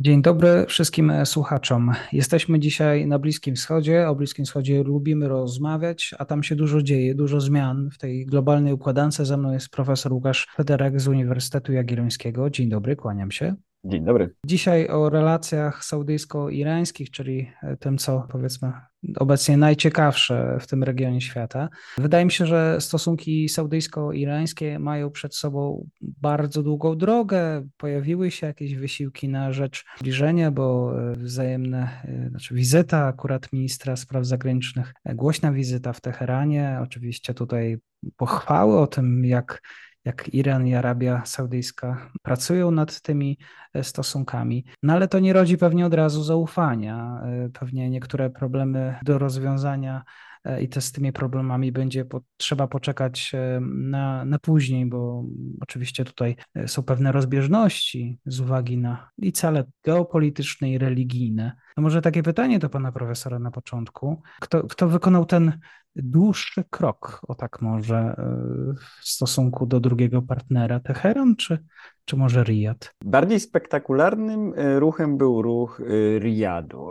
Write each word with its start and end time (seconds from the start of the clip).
Dzień 0.00 0.22
dobry 0.22 0.66
wszystkim 0.68 1.12
słuchaczom. 1.24 1.92
Jesteśmy 2.12 2.60
dzisiaj 2.60 3.06
na 3.06 3.18
Bliskim 3.18 3.54
Wschodzie. 3.54 4.08
O 4.08 4.14
Bliskim 4.14 4.44
Wschodzie 4.44 4.82
lubimy 4.82 5.28
rozmawiać, 5.28 6.14
a 6.18 6.24
tam 6.24 6.42
się 6.42 6.56
dużo 6.56 6.82
dzieje, 6.82 7.14
dużo 7.14 7.40
zmian 7.40 7.90
w 7.90 7.98
tej 7.98 8.26
globalnej 8.26 8.72
układance. 8.72 9.16
Ze 9.16 9.36
mną 9.36 9.52
jest 9.52 9.68
profesor 9.68 10.12
Łukasz 10.12 10.46
Federek 10.56 11.00
z 11.00 11.08
Uniwersytetu 11.08 11.72
Jagiellońskiego. 11.72 12.50
Dzień 12.50 12.68
dobry, 12.68 12.96
kłaniam 12.96 13.30
się. 13.30 13.54
Dzień 13.86 14.04
dobry. 14.04 14.34
Dzisiaj 14.46 14.88
o 14.88 15.10
relacjach 15.10 15.84
saudyjsko-irańskich, 15.84 17.10
czyli 17.10 17.50
tym, 17.80 17.98
co 17.98 18.26
powiedzmy 18.30 18.72
obecnie 19.16 19.56
najciekawsze 19.56 20.58
w 20.60 20.66
tym 20.66 20.82
regionie 20.82 21.20
świata. 21.20 21.68
Wydaje 21.98 22.24
mi 22.24 22.30
się, 22.30 22.46
że 22.46 22.76
stosunki 22.80 23.48
saudyjsko-irańskie 23.48 24.78
mają 24.78 25.10
przed 25.10 25.34
sobą 25.34 25.88
bardzo 26.00 26.62
długą 26.62 26.96
drogę. 26.96 27.68
Pojawiły 27.76 28.30
się 28.30 28.46
jakieś 28.46 28.74
wysiłki 28.74 29.28
na 29.28 29.52
rzecz 29.52 29.84
zbliżenia, 29.98 30.50
bo 30.50 30.92
wzajemne, 31.16 31.88
znaczy 32.30 32.54
wizyta 32.54 33.06
akurat 33.06 33.52
ministra 33.52 33.96
spraw 33.96 34.26
zagranicznych, 34.26 34.94
głośna 35.14 35.52
wizyta 35.52 35.92
w 35.92 36.00
Teheranie, 36.00 36.78
oczywiście 36.82 37.34
tutaj 37.34 37.78
pochwały 38.16 38.78
o 38.78 38.86
tym, 38.86 39.24
jak 39.24 39.62
jak 40.04 40.34
Iran 40.34 40.66
i 40.66 40.74
Arabia 40.74 41.22
Saudyjska 41.24 42.10
pracują 42.22 42.70
nad 42.70 43.00
tymi 43.00 43.38
e, 43.74 43.84
stosunkami. 43.84 44.64
No 44.82 44.92
ale 44.92 45.08
to 45.08 45.18
nie 45.18 45.32
rodzi 45.32 45.58
pewnie 45.58 45.86
od 45.86 45.94
razu 45.94 46.22
zaufania. 46.22 47.20
E, 47.24 47.48
pewnie 47.48 47.90
niektóre 47.90 48.30
problemy 48.30 48.98
do 49.02 49.18
rozwiązania 49.18 50.02
e, 50.44 50.62
i 50.62 50.68
te 50.68 50.80
z 50.80 50.92
tymi 50.92 51.12
problemami 51.12 51.72
będzie 51.72 52.04
po, 52.04 52.20
trzeba 52.36 52.68
poczekać 52.68 53.32
na, 53.60 54.24
na 54.24 54.38
później, 54.38 54.86
bo 54.86 55.24
oczywiście 55.60 56.04
tutaj 56.04 56.36
są 56.66 56.82
pewne 56.82 57.12
rozbieżności 57.12 58.18
z 58.26 58.40
uwagi 58.40 58.78
na 58.78 59.10
i 59.18 59.32
cele 59.32 59.64
geopolityczne 59.84 60.70
i 60.70 60.78
religijne. 60.78 61.52
No 61.76 61.82
może 61.82 62.02
takie 62.02 62.22
pytanie 62.22 62.58
do 62.58 62.68
pana 62.68 62.92
profesora 62.92 63.38
na 63.38 63.50
początku. 63.50 64.22
Kto, 64.40 64.62
kto 64.66 64.88
wykonał 64.88 65.26
ten 65.26 65.58
dłuższy 65.96 66.64
krok, 66.70 67.20
o 67.28 67.34
tak 67.34 67.62
może, 67.62 67.96
e, 67.96 68.74
w 69.00 69.08
stosunku 69.08 69.66
do 69.66 69.80
drugiego 69.80 70.22
partnera, 70.22 70.80
Teheran 70.80 71.36
czy, 71.36 71.64
czy 72.04 72.16
może 72.16 72.44
Riyad? 72.44 72.94
Bardziej 73.04 73.40
spektakularnym 73.40 74.54
e, 74.56 74.80
ruchem 74.80 75.16
był 75.16 75.42
ruch 75.42 75.80
e, 75.80 76.18
Riyadu, 76.18 76.88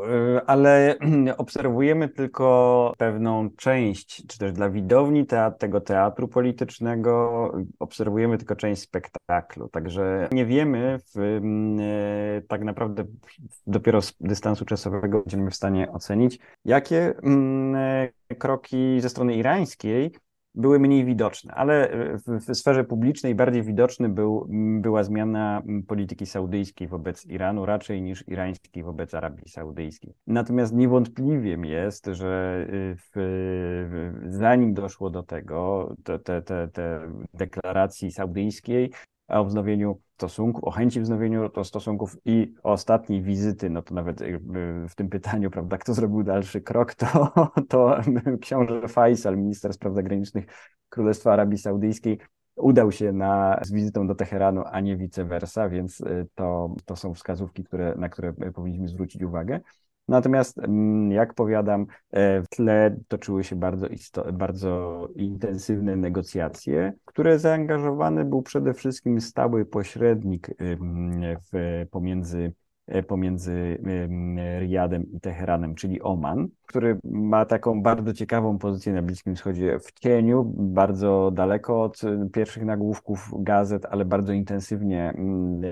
ale 0.47 0.95
obserwujemy 1.37 2.09
tylko 2.09 2.93
pewną 2.97 3.49
część, 3.57 4.27
czy 4.27 4.37
też 4.37 4.53
dla 4.53 4.69
widowni 4.69 5.25
tego 5.59 5.81
teatru 5.81 6.27
politycznego, 6.27 7.51
obserwujemy 7.79 8.37
tylko 8.37 8.55
część 8.55 8.81
spektaklu, 8.81 9.69
także 9.69 10.29
nie 10.31 10.45
wiemy 10.45 10.99
w, 11.15 11.39
tak 12.47 12.63
naprawdę 12.63 13.05
dopiero 13.67 14.01
z 14.01 14.13
dystansu 14.19 14.65
czasowego 14.65 15.19
będziemy 15.19 15.51
w 15.51 15.55
stanie 15.55 15.91
ocenić, 15.91 16.39
jakie 16.65 17.13
kroki 18.39 19.01
ze 19.01 19.09
strony 19.09 19.35
irańskiej 19.35 20.11
były 20.55 20.79
mniej 20.79 21.05
widoczne, 21.05 21.53
ale 21.53 21.89
w, 22.27 22.55
sferze 22.55 22.83
publicznej 22.83 23.35
bardziej 23.35 23.63
widoczny 23.63 24.09
był, 24.09 24.47
była 24.81 25.03
zmiana 25.03 25.61
polityki 25.87 26.25
saudyjskiej 26.25 26.87
wobec 26.87 27.25
Iranu 27.25 27.65
raczej 27.65 28.01
niż 28.01 28.27
irańskiej 28.27 28.83
wobec 28.83 29.13
Arabii 29.13 29.49
Saudyjskiej. 29.49 30.13
Natomiast 30.27 30.73
niewątpliwie 30.73 31.57
jest, 31.63 32.05
że 32.05 32.65
y, 32.69 32.95
w, 33.15 34.13
zanim 34.27 34.73
doszło 34.73 35.09
do 35.09 35.23
tego, 35.23 35.93
te, 36.03 36.19
te, 36.19 36.41
te, 36.41 36.67
te 36.67 36.99
deklaracji 37.33 38.11
saudyjskiej, 38.11 38.91
o 39.27 39.45
wznowieniu 39.45 40.01
stosunków, 40.15 40.63
o 40.63 40.71
chęci 40.71 41.01
wznowienia 41.01 41.49
stosunków 41.63 42.17
i 42.25 42.53
ostatniej 42.63 43.21
wizyty, 43.21 43.69
no 43.69 43.81
to 43.81 43.95
nawet 43.95 44.23
w 44.89 44.95
tym 44.95 45.09
pytaniu, 45.09 45.51
prawda, 45.51 45.77
kto 45.77 45.93
zrobił 45.93 46.23
dalszy 46.23 46.61
krok, 46.61 46.93
to, 46.93 47.33
to 47.69 48.01
książę 48.41 48.87
Faisal, 48.87 49.37
minister 49.37 49.73
spraw 49.73 49.93
zagranicznych 49.93 50.45
Królestwa 50.89 51.33
Arabii 51.33 51.57
Saudyjskiej, 51.57 52.19
udał 52.55 52.91
się 52.91 53.11
na, 53.11 53.59
z 53.63 53.71
wizytą 53.71 54.07
do 54.07 54.15
Teheranu, 54.15 54.63
a 54.71 54.79
nie 54.79 54.97
vice 54.97 55.25
versa, 55.25 55.69
więc 55.69 56.01
y, 56.01 56.27
to, 56.35 56.75
to 56.85 56.95
są 56.95 57.13
wskazówki, 57.13 57.63
które, 57.63 57.95
na 57.95 58.09
które 58.09 58.33
powinniśmy 58.33 58.87
zwrócić 58.87 59.23
uwagę. 59.23 59.59
Natomiast, 60.07 60.57
mm, 60.59 61.11
jak 61.11 61.33
powiadam, 61.33 61.85
e, 62.11 62.41
w 62.41 62.47
tle 62.47 62.97
toczyły 63.07 63.43
się 63.43 63.55
bardzo, 63.55 63.87
bardzo 64.33 65.07
intensywne 65.15 65.95
negocjacje, 65.95 66.93
które 67.05 67.39
zaangażowany 67.39 68.25
był 68.25 68.41
przede 68.41 68.73
wszystkim 68.73 69.21
stały 69.21 69.65
pośrednik 69.65 70.47
w, 71.51 71.85
pomiędzy 71.91 72.53
pomiędzy 73.07 73.77
Riyadem 74.59 75.11
i 75.11 75.19
Teheranem, 75.19 75.75
czyli 75.75 76.01
Oman, 76.01 76.47
który 76.67 76.99
ma 77.03 77.45
taką 77.45 77.81
bardzo 77.81 78.13
ciekawą 78.13 78.57
pozycję 78.57 78.93
na 78.93 79.01
Bliskim 79.01 79.35
Wschodzie 79.35 79.79
w 79.79 79.91
cieniu, 79.91 80.53
bardzo 80.55 81.31
daleko 81.31 81.83
od 81.83 82.03
e, 82.03 82.29
pierwszych 82.29 82.65
nagłówków 82.65 83.29
gazet, 83.39 83.85
ale 83.85 84.05
bardzo 84.05 84.33
intensywnie 84.33 85.13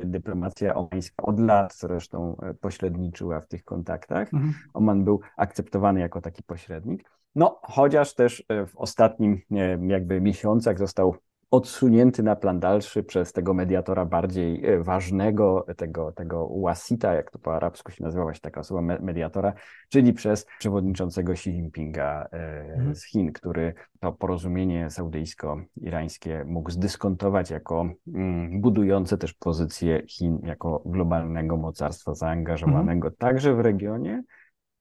dyplomacja 0.03 0.75
omańska 0.75 1.23
od 1.23 1.39
lat 1.39 1.75
zresztą 1.75 2.38
e, 2.41 2.53
pośredniczyła 2.53 3.41
w 3.41 3.47
tych 3.47 3.63
kontaktach. 3.63 4.33
Mhm. 4.33 4.53
Oman 4.73 5.03
był 5.03 5.19
akceptowany 5.38 5.99
jako 5.99 6.22
taki 6.22 6.43
pośrednik. 6.43 7.09
No, 7.35 7.59
chociaż 7.63 8.16
też 8.16 8.45
w 8.67 8.78
ostatnim 8.78 9.41
jakby 9.88 10.22
miesiącach 10.22 10.78
został 10.78 11.16
odsunięty 11.51 12.23
na 12.23 12.35
plan 12.35 12.59
dalszy 12.59 13.03
przez 13.03 13.34
tego 13.34 13.53
mediatora 13.53 14.06
bardziej 14.06 14.66
e, 14.66 14.84
ważnego, 14.84 15.66
tego, 15.78 16.12
tego 16.12 16.50
wasita, 16.62 17.13
jak 17.13 17.31
to 17.31 17.39
po 17.39 17.56
arabsku 17.56 17.91
się 17.91 18.03
nazywa 18.03 18.23
właśnie 18.23 18.41
taka 18.41 18.59
osoba 18.59 18.81
mediatora, 18.81 19.53
czyli 19.90 20.13
przez 20.13 20.45
przewodniczącego 20.59 21.31
Xi 21.31 21.50
Jinpinga 21.50 22.28
e, 22.31 22.61
mhm. 22.73 22.95
z 22.95 23.06
Chin, 23.06 23.34
który 23.34 23.73
to 24.00 24.11
porozumienie 24.11 24.90
saudyjsko-irańskie 24.90 26.45
mógł 26.45 26.72
zdyskontować 26.72 27.50
jako 27.50 27.90
mm, 28.07 28.61
budujące 28.61 29.17
też 29.17 29.34
pozycję 29.34 30.03
Chin 30.07 30.40
jako 30.44 30.81
globalnego 30.85 31.57
mocarstwa 31.57 32.13
zaangażowanego 32.13 33.07
mhm. 33.07 33.16
także 33.17 33.56
w 33.56 33.59
regionie, 33.59 34.23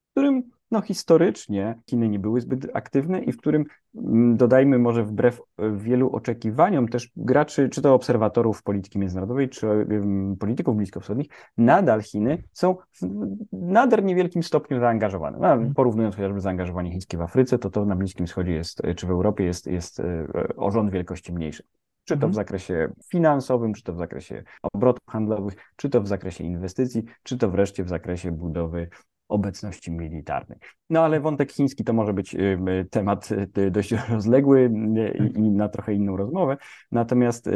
w 0.07 0.11
którym 0.11 0.43
no, 0.71 0.81
historycznie 0.81 1.75
Chiny 1.89 2.09
nie 2.09 2.19
były 2.19 2.41
zbyt 2.41 2.67
aktywne 2.73 3.19
i 3.19 3.31
w 3.31 3.37
którym, 3.37 3.65
mm, 3.95 4.37
dodajmy 4.37 4.79
może 4.79 5.03
wbrew 5.03 5.41
e, 5.57 5.71
wielu 5.77 6.09
oczekiwaniom 6.09 6.87
też 6.87 7.11
graczy, 7.15 7.69
czy 7.69 7.81
to 7.81 7.93
obserwatorów 7.93 8.63
polityki 8.63 8.99
międzynarodowej, 8.99 9.49
czy 9.49 9.67
polityków 10.39 10.75
bliskowschodnich, 10.75 11.27
nadal 11.57 12.01
Chiny 12.01 12.43
są 12.53 12.75
w 12.75 13.07
nader 13.51 14.03
niewielkim 14.03 14.43
stopniu 14.43 14.79
zaangażowane. 14.79 15.37
No, 15.41 15.47
mhm. 15.47 15.73
porównując 15.73 16.15
chociażby 16.15 16.41
zaangażowanie 16.41 16.91
chińskie 16.91 17.17
w 17.17 17.21
Afryce, 17.21 17.59
to 17.59 17.69
to 17.69 17.85
na 17.85 17.95
Bliskim 17.95 18.27
Wschodzie 18.27 18.51
jest, 18.51 18.81
czy 18.95 19.07
w 19.07 19.11
Europie 19.11 19.43
jest, 19.43 19.67
jest 19.67 19.99
e, 19.99 20.27
o 20.55 20.71
rząd 20.71 20.91
wielkości 20.91 21.33
mniejszy 21.33 21.63
czy 22.03 22.13
to 22.13 22.19
w 22.19 22.29
mhm. 22.29 22.33
zakresie 22.33 22.93
finansowym, 23.09 23.73
czy 23.73 23.83
to 23.83 23.93
w 23.93 23.97
zakresie 23.97 24.43
obrotów 24.73 25.03
handlowych, 25.09 25.53
czy 25.75 25.89
to 25.89 26.01
w 26.01 26.07
zakresie 26.07 26.43
inwestycji, 26.43 27.03
czy 27.23 27.37
to 27.37 27.49
wreszcie 27.49 27.83
w 27.83 27.89
zakresie 27.89 28.31
budowy 28.31 28.89
obecności 29.31 29.91
militarnej. 29.91 30.57
No 30.89 31.03
ale 31.03 31.19
wątek 31.19 31.51
chiński 31.51 31.83
to 31.83 31.93
może 31.93 32.13
być 32.13 32.35
temat 32.89 33.29
y, 33.57 33.71
dość 33.71 33.91
rozległy 34.09 34.59
y, 34.59 35.31
i 35.35 35.41
na 35.41 35.69
trochę 35.69 35.93
inną 35.93 36.17
rozmowę. 36.17 36.57
Natomiast 36.91 37.49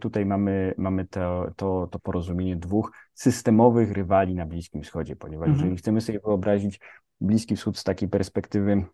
tutaj 0.00 0.26
mamy, 0.26 0.74
mamy 0.78 1.06
to, 1.06 1.50
to, 1.56 1.88
to 1.90 1.98
porozumienie 1.98 2.56
dwóch 2.56 2.92
systemowych 3.14 3.92
rywali 3.92 4.34
na 4.34 4.46
Bliskim 4.46 4.82
Wschodzie, 4.82 5.16
ponieważ 5.16 5.48
mhm. 5.48 5.58
jeżeli 5.58 5.76
chcemy 5.76 6.00
sobie 6.00 6.20
wyobrazić 6.20 6.80
Bliski 7.20 7.56
Wschód 7.56 7.78
z 7.78 7.84
takiej 7.84 8.08
perspektywy 8.08 8.84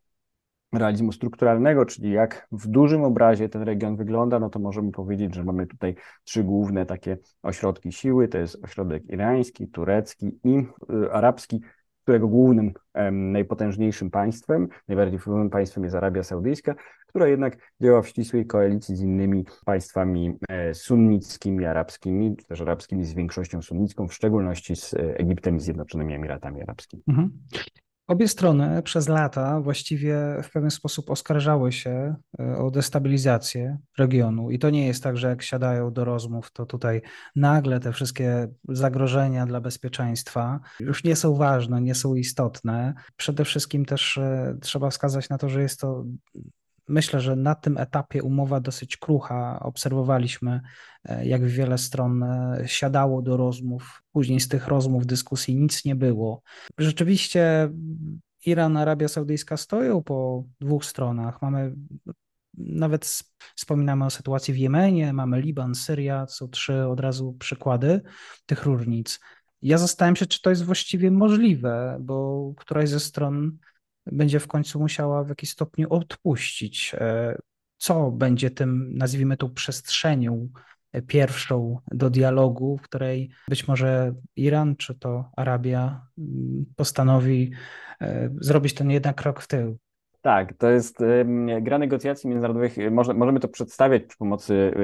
realizmu 0.78 1.12
strukturalnego, 1.12 1.86
czyli 1.86 2.10
jak 2.10 2.48
w 2.52 2.66
dużym 2.66 3.04
obrazie 3.04 3.48
ten 3.48 3.62
region 3.62 3.96
wygląda, 3.96 4.38
no 4.40 4.50
to 4.50 4.58
możemy 4.58 4.92
powiedzieć, 4.92 5.34
że 5.34 5.44
mamy 5.44 5.66
tutaj 5.66 5.94
trzy 6.24 6.44
główne 6.44 6.86
takie 6.86 7.18
ośrodki 7.42 7.92
siły, 7.92 8.28
to 8.28 8.38
jest 8.38 8.64
ośrodek 8.64 9.02
irański, 9.08 9.68
turecki 9.68 10.38
i 10.44 10.66
y, 10.90 11.12
arabski, 11.12 11.60
którego 12.04 12.28
głównym, 12.28 12.72
najpotężniejszym 13.12 14.10
państwem, 14.10 14.68
najbardziej 14.88 15.18
wpływowym 15.18 15.50
państwem 15.50 15.84
jest 15.84 15.96
Arabia 15.96 16.22
Saudyjska, 16.22 16.74
która 17.06 17.28
jednak 17.28 17.56
działa 17.82 18.02
w 18.02 18.08
ścisłej 18.08 18.46
koalicji 18.46 18.96
z 18.96 19.00
innymi 19.00 19.44
państwami 19.64 20.38
e, 20.48 20.74
sunnickimi, 20.74 21.64
arabskimi, 21.64 22.36
czy 22.36 22.46
też 22.46 22.60
arabskimi 22.60 23.04
z 23.04 23.14
większością 23.14 23.62
sunnicką, 23.62 24.08
w 24.08 24.14
szczególności 24.14 24.76
z 24.76 24.94
e, 24.94 25.18
Egiptem 25.18 25.56
i 25.56 25.60
Zjednoczonymi 25.60 26.14
Emiratami 26.14 26.62
Arabskimi. 26.62 27.02
Mhm. 27.08 27.30
Obie 28.06 28.28
strony 28.28 28.82
przez 28.82 29.08
lata 29.08 29.60
właściwie 29.60 30.16
w 30.42 30.50
pewien 30.50 30.70
sposób 30.70 31.10
oskarżały 31.10 31.72
się 31.72 32.14
e, 32.40 32.56
o 32.56 32.70
destabilizację 32.70 33.78
regionu. 33.98 34.50
I 34.50 34.58
to 34.58 34.70
nie 34.70 34.86
jest 34.86 35.02
tak, 35.02 35.16
że 35.16 35.28
jak 35.28 35.42
siadają 35.42 35.92
do 35.92 36.04
rozmów, 36.04 36.52
to 36.52 36.66
tutaj 36.66 37.02
nagle 37.36 37.80
te 37.80 37.92
wszystkie 37.92 38.48
zagrożenia 38.68 39.46
dla 39.46 39.60
bezpieczeństwa 39.60 40.60
już 40.80 41.04
nie 41.04 41.16
są 41.16 41.34
ważne, 41.34 41.80
nie 41.80 41.94
są 41.94 42.14
istotne. 42.14 42.94
Przede 43.16 43.44
wszystkim 43.44 43.84
też 43.84 44.20
trzeba 44.60 44.90
wskazać 44.90 45.28
na 45.28 45.38
to, 45.38 45.48
że 45.48 45.62
jest 45.62 45.80
to 45.80 46.04
Myślę, 46.88 47.20
że 47.20 47.36
na 47.36 47.54
tym 47.54 47.78
etapie 47.78 48.22
umowa 48.22 48.60
dosyć 48.60 48.96
krucha. 48.96 49.60
Obserwowaliśmy, 49.60 50.60
e, 51.04 51.26
jak 51.26 51.46
wiele 51.46 51.78
stron 51.78 52.22
e, 52.22 52.62
siadało 52.66 53.22
do 53.22 53.36
rozmów. 53.36 54.02
Później 54.12 54.40
z 54.40 54.48
tych 54.48 54.68
rozmów, 54.68 55.06
dyskusji 55.06 55.56
nic 55.56 55.84
nie 55.84 55.96
było. 55.96 56.42
Rzeczywiście 56.78 57.70
Iran, 58.46 58.76
Arabia 58.76 59.08
Saudyjska 59.08 59.56
stoją 59.56 60.02
po 60.02 60.44
dwóch 60.60 60.84
stronach. 60.84 61.42
Mamy 61.42 61.74
nawet 62.58 63.24
wspominamy 63.56 64.04
o 64.04 64.10
sytuacji 64.10 64.54
w 64.54 64.58
Jemenie, 64.58 65.12
mamy 65.12 65.40
Liban, 65.40 65.74
Syria, 65.74 66.26
są 66.26 66.48
trzy 66.48 66.86
od 66.86 67.00
razu 67.00 67.36
przykłady 67.38 68.02
tych 68.46 68.64
różnic. 68.64 69.20
Ja 69.62 69.78
zastanawiam 69.78 70.16
się, 70.16 70.26
czy 70.26 70.42
to 70.42 70.50
jest 70.50 70.64
właściwie 70.64 71.10
możliwe, 71.10 71.96
bo 72.00 72.52
któraś 72.56 72.88
ze 72.88 73.00
stron 73.00 73.58
będzie 74.06 74.40
w 74.40 74.46
końcu 74.46 74.80
musiała 74.80 75.24
w 75.24 75.28
jakiś 75.28 75.50
stopniu 75.50 75.92
odpuścić. 75.92 76.94
E, 76.94 77.38
co 77.76 78.10
będzie 78.10 78.50
tym, 78.50 78.90
nazwijmy 78.96 79.36
tą 79.36 79.50
przestrzenią 79.50 80.48
e, 80.92 81.02
pierwszą 81.02 81.78
do 81.92 82.10
dialogu, 82.10 82.78
w 82.78 82.82
której 82.82 83.30
być 83.48 83.68
może 83.68 84.14
Iran 84.36 84.76
czy 84.76 84.94
to 84.94 85.30
Arabia 85.36 86.06
mm, 86.18 86.64
postanowi 86.76 87.52
e, 88.00 88.30
zrobić 88.40 88.74
ten 88.74 88.90
jednak 88.90 89.16
krok 89.16 89.40
w 89.40 89.48
tył? 89.48 89.78
Tak, 90.22 90.52
to 90.52 90.70
jest 90.70 90.98
gra 91.60 91.78
negocjacji 91.78 92.30
międzynarodowych. 92.30 92.76
Może, 92.90 93.14
możemy 93.14 93.40
to 93.40 93.48
przedstawiać 93.48 94.02
przy 94.04 94.18
pomocy, 94.18 94.74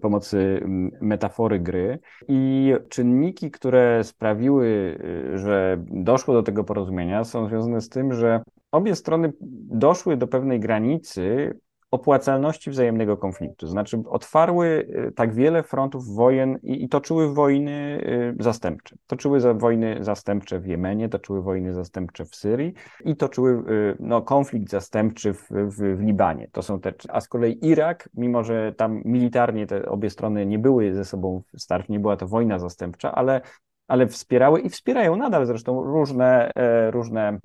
pomocy 0.00 0.60
metafory 1.00 1.60
gry. 1.60 1.98
I 2.28 2.72
czynniki, 2.88 3.50
które 3.50 4.04
sprawiły, 4.04 4.98
że 5.34 5.84
doszło 5.90 6.34
do 6.34 6.42
tego 6.42 6.64
porozumienia, 6.64 7.24
są 7.24 7.48
związane 7.48 7.80
z 7.80 7.88
tym, 7.88 8.12
że 8.12 8.40
obie 8.72 8.94
strony 8.94 9.32
doszły 9.70 10.16
do 10.16 10.26
pewnej 10.26 10.60
granicy 10.60 11.54
opłacalności 11.90 12.70
wzajemnego 12.70 13.16
konfliktu. 13.16 13.66
Znaczy, 13.66 14.02
otwarły 14.06 14.66
y, 15.08 15.12
tak 15.12 15.34
wiele 15.34 15.62
frontów 15.62 16.14
wojen 16.14 16.58
i, 16.62 16.84
i 16.84 16.88
toczyły 16.88 17.34
wojny 17.34 18.00
y, 18.40 18.42
zastępcze. 18.42 18.96
Toczyły 19.06 19.40
za 19.40 19.54
wojny 19.54 19.98
zastępcze 20.00 20.60
w 20.60 20.66
Jemenie, 20.66 21.08
toczyły 21.08 21.42
wojny 21.42 21.74
zastępcze 21.74 22.24
w 22.24 22.34
Syrii 22.34 22.74
i 23.04 23.16
toczyły 23.16 23.50
y, 23.50 23.96
no, 24.00 24.22
konflikt 24.22 24.70
zastępczy 24.70 25.34
w, 25.34 25.48
w, 25.50 25.96
w 25.96 26.00
Libanie. 26.00 26.48
To 26.52 26.62
są 26.62 26.80
te, 26.80 26.92
a 27.08 27.20
z 27.20 27.28
kolei 27.28 27.66
Irak, 27.66 28.08
mimo 28.14 28.44
że 28.44 28.72
tam 28.76 29.02
militarnie 29.04 29.66
te 29.66 29.86
obie 29.86 30.10
strony 30.10 30.46
nie 30.46 30.58
były 30.58 30.94
ze 30.94 31.04
sobą 31.04 31.42
starć, 31.56 31.88
nie 31.88 32.00
była 32.00 32.16
to 32.16 32.26
wojna 32.26 32.58
zastępcza, 32.58 33.12
ale 33.12 33.40
ale 33.88 34.06
wspierały 34.06 34.60
i 34.60 34.68
wspierają 34.68 35.16
nadal 35.16 35.46
zresztą 35.46 35.84
różne, 35.84 36.50
e, 36.54 36.90
różne 36.90 37.38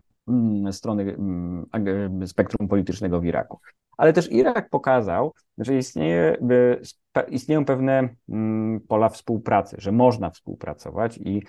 strony 0.71 1.15
mm, 1.73 2.27
spektrum 2.27 2.67
politycznego 2.67 3.19
w 3.19 3.25
Iraku. 3.25 3.59
Ale 3.97 4.13
też 4.13 4.31
Irak 4.31 4.69
pokazał, 4.69 5.33
że 5.57 5.77
istnieje, 5.77 6.37
istnieją 7.29 7.65
pewne 7.65 8.09
mm, 8.29 8.79
pola 8.87 9.09
współpracy, 9.09 9.75
że 9.79 9.91
można 9.91 10.29
współpracować 10.29 11.17
i, 11.17 11.43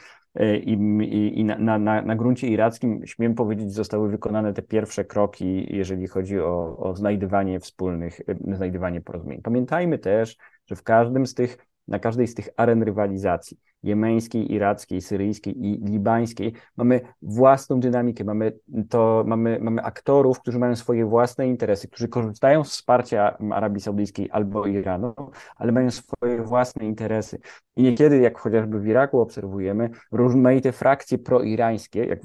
i, 0.63 1.33
i 1.35 1.45
na, 1.45 1.79
na, 1.79 2.03
na 2.03 2.17
gruncie 2.17 2.49
irackim, 2.49 3.07
śmiem 3.07 3.35
powiedzieć, 3.35 3.73
zostały 3.73 4.11
wykonane 4.11 4.53
te 4.53 4.63
pierwsze 4.63 5.05
kroki, 5.05 5.77
jeżeli 5.77 6.07
chodzi 6.07 6.41
o, 6.41 6.77
o 6.79 6.97
znajdywanie 6.97 7.61
wspólnych, 7.61 8.21
znajdywanie 8.53 9.01
porozumień. 9.01 9.43
Pamiętajmy 9.43 9.99
też, 9.99 10.37
że 10.67 10.77
w 10.77 10.83
każdym 10.83 11.27
z 11.27 11.35
tych, 11.35 11.59
na 11.89 11.99
każdej 11.99 12.29
z 12.29 12.35
tych 12.35 12.49
aren 12.57 12.83
rywalizacji 12.83 13.59
jemeńskiej, 13.87 14.53
irackiej, 14.53 15.01
syryjskiej 15.01 15.67
i 15.67 15.85
libańskiej, 15.85 16.53
mamy 16.77 17.01
własną 17.23 17.81
dynamikę, 17.81 18.25
mamy, 18.25 18.53
to, 18.89 19.25
mamy, 19.27 19.59
mamy 19.61 19.83
aktorów, 19.83 20.41
którzy 20.41 20.59
mają 20.59 20.77
swoje 20.77 21.07
własne 21.07 21.49
interesy, 21.49 21.89
którzy 21.89 22.09
korzystają 22.09 22.65
z 22.65 22.71
wsparcia 22.71 23.39
Arabii 23.53 23.81
Saudyjskiej 23.81 24.31
albo 24.31 24.67
Iranu, 24.67 25.15
ale 25.57 25.73
mają 25.73 25.91
swoje 25.91 26.43
własne 26.43 26.87
interesy. 26.87 27.39
I 27.77 27.83
niekiedy, 27.83 28.19
jak 28.19 28.39
chociażby 28.39 28.81
w 28.81 28.87
Iraku 28.87 29.21
obserwujemy, 29.21 29.91
rozmaite 30.13 30.73
frakcje 30.73 31.19
proirańskie, 31.19 32.05
jak 32.05 32.21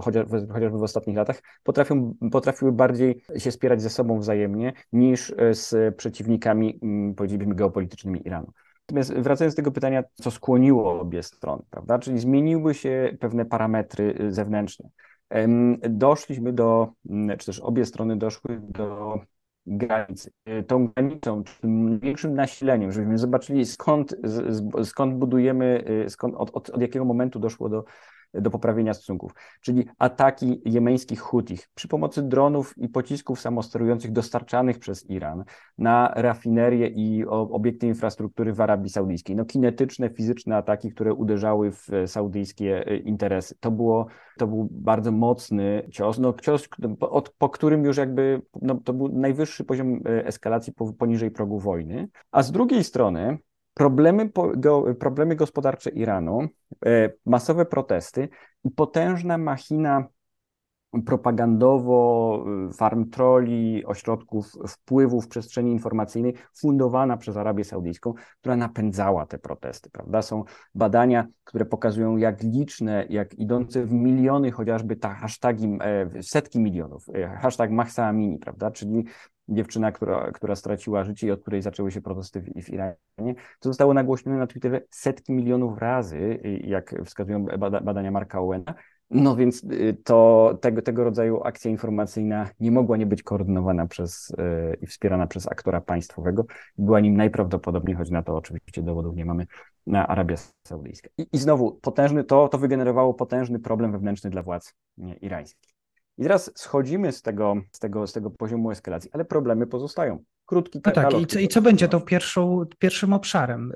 chociażby, 0.00 0.46
chociażby 0.52 0.78
w 0.78 0.82
ostatnich 0.82 1.16
latach, 1.16 1.42
potrafią, 1.62 2.14
potrafiły 2.32 2.72
bardziej 2.72 3.22
się 3.38 3.50
spierać 3.50 3.82
ze 3.82 3.90
sobą 3.90 4.18
wzajemnie 4.18 4.72
niż 4.92 5.34
z 5.50 5.96
przeciwnikami, 5.96 6.78
mm, 6.82 7.14
powiedzielibyśmy, 7.14 7.54
geopolitycznymi 7.54 8.26
Iranu. 8.26 8.52
Natomiast 8.88 9.14
wracając 9.14 9.54
do 9.54 9.56
tego 9.56 9.70
pytania, 9.70 10.04
co 10.14 10.30
skłoniło 10.30 11.00
obie 11.00 11.22
strony, 11.22 11.62
prawda? 11.70 11.98
Czyli 11.98 12.18
zmieniły 12.18 12.74
się 12.74 13.16
pewne 13.20 13.44
parametry 13.44 14.14
y, 14.20 14.32
zewnętrzne. 14.32 14.88
Doszliśmy 15.88 16.52
do, 16.52 16.92
mm, 17.10 17.38
czy 17.38 17.46
też 17.46 17.60
obie 17.60 17.84
strony 17.84 18.16
doszły 18.16 18.60
do 18.62 19.20
granicy. 19.66 20.30
Tą 20.66 20.88
granicą, 20.88 21.42
tym 21.60 21.98
większym 21.98 22.34
nasileniem, 22.34 22.92
żebyśmy 22.92 23.18
zobaczyli 23.18 23.66
skąd, 23.66 24.16
skąd 24.84 25.14
budujemy, 25.14 25.84
y, 26.06 26.10
skąd, 26.10 26.34
od, 26.34 26.50
od, 26.52 26.70
od 26.70 26.80
jakiego 26.80 27.04
momentu 27.04 27.38
doszło 27.38 27.68
do 27.68 27.84
do 28.40 28.50
poprawienia 28.50 28.94
stosunków, 28.94 29.32
czyli 29.60 29.86
ataki 29.98 30.62
jemeńskich 30.64 31.20
Hutich 31.20 31.68
przy 31.74 31.88
pomocy 31.88 32.22
dronów 32.22 32.78
i 32.78 32.88
pocisków 32.88 33.40
samosterujących 33.40 34.12
dostarczanych 34.12 34.78
przez 34.78 35.10
Iran 35.10 35.44
na 35.78 36.12
rafinerie 36.16 36.86
i 36.88 37.24
obiekty 37.26 37.86
infrastruktury 37.86 38.52
w 38.52 38.60
Arabii 38.60 38.90
Saudyjskiej. 38.90 39.36
No 39.36 39.44
kinetyczne, 39.44 40.10
fizyczne 40.10 40.56
ataki, 40.56 40.90
które 40.90 41.14
uderzały 41.14 41.72
w 41.72 41.88
saudyjskie 42.06 42.86
e, 42.86 42.96
interesy. 42.96 43.54
To, 43.60 43.70
było, 43.70 44.06
to 44.38 44.46
był 44.46 44.68
bardzo 44.70 45.12
mocny 45.12 45.88
cios, 45.92 46.18
no 46.18 46.34
cios, 46.42 46.68
po, 46.98 47.22
po 47.38 47.48
którym 47.48 47.84
już 47.84 47.96
jakby, 47.96 48.42
no, 48.62 48.74
to 48.84 48.92
był 48.92 49.08
najwyższy 49.08 49.64
poziom 49.64 50.00
e, 50.06 50.26
eskalacji 50.26 50.72
poniżej 50.98 51.30
progu 51.30 51.58
wojny, 51.58 52.08
a 52.30 52.42
z 52.42 52.52
drugiej 52.52 52.84
strony 52.84 53.38
problemy, 53.76 54.30
problemy 54.98 55.36
gospodarcze 55.36 55.90
Iranu, 55.90 56.48
e, 56.86 57.12
masowe 57.26 57.66
protesty 57.66 58.28
i 58.64 58.70
potężna 58.70 59.38
machina 59.38 60.08
propagandowo 61.02 62.44
y, 62.70 62.72
farm 62.72 63.10
troli, 63.10 63.84
ośrodków 63.84 64.52
wpływu 64.68 65.20
w 65.20 65.28
przestrzeni 65.28 65.72
informacyjnej 65.72 66.34
fundowana 66.54 67.16
przez 67.16 67.36
Arabię 67.36 67.64
Saudyjską, 67.64 68.14
która 68.40 68.56
napędzała 68.56 69.26
te 69.26 69.38
protesty, 69.38 69.90
prawda? 69.90 70.22
Są 70.22 70.44
badania, 70.74 71.26
które 71.44 71.64
pokazują 71.64 72.16
jak 72.16 72.42
liczne, 72.42 73.06
jak 73.10 73.34
idące 73.34 73.84
w 73.84 73.92
miliony 73.92 74.50
chociażby 74.50 74.96
ta 74.96 75.14
hashtagi, 75.14 75.78
e, 75.80 76.22
setki 76.22 76.60
milionów, 76.60 77.06
e, 77.14 77.28
hashtag 77.28 77.70
Mahsa 77.70 78.06
Amini, 78.06 78.38
prawda? 78.38 78.70
Czyli 78.70 79.04
dziewczyna, 79.48 79.92
która, 79.92 80.32
która 80.32 80.56
straciła 80.56 81.04
życie 81.04 81.26
i 81.26 81.30
od 81.30 81.42
której 81.42 81.62
zaczęły 81.62 81.90
się 81.90 82.00
protesty 82.00 82.40
w, 82.40 82.64
w 82.64 82.70
Iranie, 82.70 82.96
to 83.60 83.68
zostało 83.68 83.94
nagłośnione 83.94 84.38
na 84.38 84.46
Twitterze 84.46 84.80
setki 84.90 85.32
milionów 85.32 85.78
razy, 85.78 86.40
jak 86.64 86.94
wskazują 87.04 87.44
badania 87.82 88.10
Marka 88.10 88.40
Owena. 88.40 88.74
No 89.10 89.36
więc 89.36 89.64
y, 89.64 89.96
to 90.04 90.58
tego, 90.60 90.82
tego 90.82 91.04
rodzaju 91.04 91.42
akcja 91.44 91.70
informacyjna 91.70 92.50
nie 92.60 92.70
mogła 92.70 92.96
nie 92.96 93.06
być 93.06 93.22
koordynowana 93.22 93.86
przez 93.86 94.32
yy, 94.38 94.76
i 94.80 94.86
wspierana 94.86 95.26
przez 95.26 95.46
aktora 95.52 95.80
państwowego. 95.80 96.46
Była 96.78 97.00
nim 97.00 97.16
najprawdopodobniej, 97.16 97.96
choć 97.96 98.10
na 98.10 98.22
to 98.22 98.36
oczywiście 98.36 98.82
dowodów 98.82 99.16
nie 99.16 99.24
mamy, 99.24 99.46
na 99.86 100.06
Arabia 100.06 100.36
Saudyjska. 100.66 101.08
I, 101.18 101.26
i 101.32 101.38
znowu 101.38 101.72
potężny, 101.72 102.24
to, 102.24 102.48
to 102.48 102.58
wygenerowało 102.58 103.14
potężny 103.14 103.58
problem 103.58 103.92
wewnętrzny 103.92 104.30
dla 104.30 104.42
władz 104.42 104.74
nie, 104.96 105.14
irańskich. 105.14 105.75
I 106.18 106.22
teraz 106.22 106.52
schodzimy 106.54 107.12
z 107.12 107.22
tego, 107.22 107.54
z 107.72 107.78
tego, 107.78 108.06
z 108.06 108.12
tego 108.12 108.30
poziomu 108.30 108.70
eskalacji, 108.70 109.10
ale 109.12 109.24
problemy 109.24 109.66
pozostają. 109.66 110.24
Krótki 110.46 110.80
no 110.86 110.92
tak, 110.92 111.20
i 111.20 111.26
co, 111.26 111.38
i 111.38 111.48
co 111.48 111.62
będzie 111.62 111.88
to 111.88 112.00
pierwszą, 112.00 112.64
pierwszym 112.78 113.12
obszarem? 113.12 113.72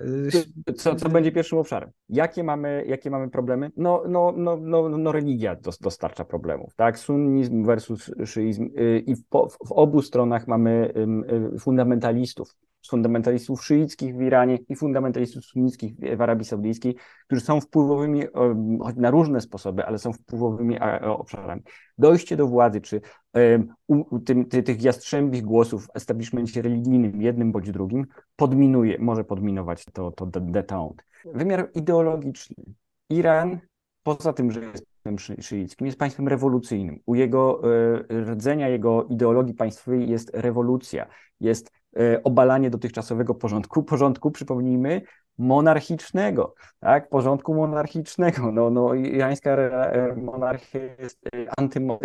Co, 0.76 0.94
co 0.94 1.08
będzie 1.08 1.32
pierwszym 1.32 1.58
obszarem? 1.58 1.90
Jakie 2.08 2.44
mamy, 2.44 2.84
jakie 2.86 3.10
mamy 3.10 3.30
problemy? 3.30 3.70
No, 3.76 4.02
no, 4.08 4.32
no, 4.36 4.56
no, 4.56 4.88
no 4.88 5.12
religia 5.12 5.56
dostarcza 5.80 6.24
problemów, 6.24 6.74
tak? 6.76 6.98
Sunnizm 6.98 7.64
versus 7.64 8.10
szyizm 8.24 8.70
y, 8.78 9.02
i 9.06 9.14
w, 9.14 9.22
w 9.66 9.72
obu 9.72 10.02
stronach 10.02 10.48
mamy 10.48 10.94
fundamentalistów, 11.58 12.56
fundamentalistów 12.88 13.64
szyickich 13.64 14.16
w 14.16 14.22
Iranie 14.22 14.58
i 14.68 14.76
fundamentalistów 14.76 15.44
sunnickich 15.44 15.94
w 16.16 16.20
Arabii 16.20 16.44
Saudyjskiej, 16.44 16.96
którzy 17.26 17.40
są 17.40 17.60
wpływowymi, 17.60 18.22
choć 18.80 18.96
na 18.96 19.10
różne 19.10 19.40
sposoby, 19.40 19.86
ale 19.86 19.98
są 19.98 20.12
wpływowymi 20.12 20.78
obszarami. 21.02 21.62
Dojście 21.98 22.36
do 22.36 22.46
władzy, 22.46 22.80
czy 22.80 23.00
tym, 24.26 24.44
ty, 24.44 24.62
tych 24.62 24.82
jastrzębich 24.82 25.42
głosów 25.42 25.86
w 25.86 25.96
establishmencie 25.96 26.62
religijnym, 26.62 27.22
jednym 27.22 27.52
bądź 27.52 27.70
drugim, 27.70 28.06
podminuje, 28.36 28.98
może 28.98 29.24
podminować 29.24 29.84
to, 29.92 30.10
to 30.10 30.26
detente. 30.26 31.04
Wymiar 31.24 31.70
ideologiczny. 31.74 32.64
Iran, 33.10 33.60
poza 34.02 34.32
tym, 34.32 34.50
że 34.50 34.60
jest 34.60 34.86
państwem 35.02 35.42
szyickim, 35.42 35.86
jest 35.86 35.98
państwem 35.98 36.28
rewolucyjnym. 36.28 37.00
U 37.06 37.14
jego 37.14 37.62
e, 38.10 38.22
rdzenia, 38.32 38.68
jego 38.68 39.04
ideologii 39.04 39.54
państwowej 39.54 40.10
jest 40.10 40.30
rewolucja, 40.34 41.06
jest 41.40 41.68
e, 41.68 41.79
obalanie 42.24 42.70
dotychczasowego 42.70 43.34
porządku, 43.34 43.82
porządku, 43.82 44.30
przypomnijmy, 44.30 45.02
monarchicznego, 45.38 46.54
tak, 46.80 47.08
porządku 47.08 47.54
monarchicznego. 47.54 48.52
No, 48.52 48.70
no, 48.70 48.94
irańska 48.94 49.50
e, 49.50 50.14
monarchia 50.16 50.78
jest 50.98 51.20
antymo, 51.56 51.98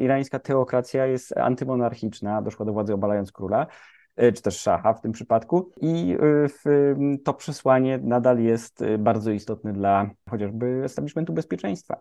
irańska 0.00 0.38
teokracja 0.38 1.06
jest 1.06 1.36
antymonarchiczna, 1.36 2.42
doszła 2.42 2.66
do 2.66 2.72
władzy 2.72 2.94
obalając 2.94 3.32
króla. 3.32 3.66
E, 4.16 4.32
czy 4.32 4.42
też 4.42 4.60
szacha 4.60 4.94
w 4.94 5.00
tym 5.00 5.12
przypadku. 5.12 5.70
I 5.80 6.16
e, 6.66 7.18
to 7.24 7.34
przesłanie 7.34 7.98
nadal 7.98 8.38
jest 8.38 8.82
e, 8.82 8.98
bardzo 8.98 9.30
istotne 9.30 9.72
dla 9.72 10.10
chociażby 10.30 10.82
establishmentu 10.84 11.32
bezpieczeństwa. 11.32 12.00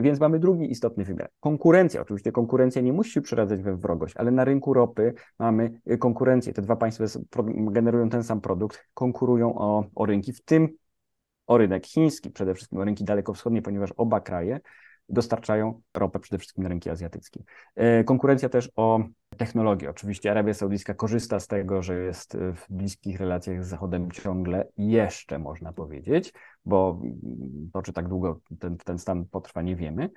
Więc 0.00 0.20
mamy 0.20 0.38
drugi 0.38 0.70
istotny 0.70 1.04
wymiar. 1.04 1.30
Konkurencja. 1.40 2.00
Oczywiście 2.00 2.32
konkurencja 2.32 2.82
nie 2.82 2.92
musi 2.92 3.10
się 3.10 3.20
przeradzać 3.20 3.62
we 3.62 3.76
wrogość, 3.76 4.16
ale 4.16 4.30
na 4.30 4.44
rynku 4.44 4.74
ropy 4.74 5.14
mamy 5.38 5.80
konkurencję. 5.98 6.52
Te 6.52 6.62
dwa 6.62 6.76
państwa 6.76 7.04
generują 7.70 8.08
ten 8.08 8.22
sam 8.22 8.40
produkt, 8.40 8.86
konkurują 8.94 9.58
o, 9.58 9.84
o 9.94 10.06
rynki, 10.06 10.32
w 10.32 10.44
tym 10.44 10.68
o 11.46 11.58
rynek 11.58 11.86
chiński, 11.86 12.30
przede 12.30 12.54
wszystkim 12.54 12.78
o 12.78 12.84
rynki 12.84 13.04
dalekowschodnie, 13.04 13.62
ponieważ 13.62 13.92
oba 13.96 14.20
kraje 14.20 14.60
dostarczają 15.10 15.80
ropę 15.94 16.18
przede 16.18 16.38
wszystkim 16.38 16.62
na 16.62 16.68
rynki 16.68 16.90
azjatyckie. 16.90 17.44
Konkurencja 18.04 18.48
też 18.48 18.70
o 18.76 19.00
technologię. 19.36 19.90
Oczywiście 19.90 20.30
Arabia 20.30 20.54
Saudyjska 20.54 20.94
korzysta 20.94 21.40
z 21.40 21.46
tego, 21.46 21.82
że 21.82 21.98
jest 21.98 22.36
w 22.36 22.66
bliskich 22.70 23.20
relacjach 23.20 23.64
z 23.64 23.68
Zachodem 23.68 24.10
ciągle 24.10 24.66
jeszcze, 24.76 25.38
można 25.38 25.72
powiedzieć, 25.72 26.32
bo 26.64 27.00
to, 27.72 27.82
czy 27.82 27.92
tak 27.92 28.08
długo 28.08 28.40
ten, 28.58 28.76
ten 28.76 28.98
stan 28.98 29.24
potrwa, 29.24 29.62
nie 29.62 29.76
wiemy. 29.76 30.10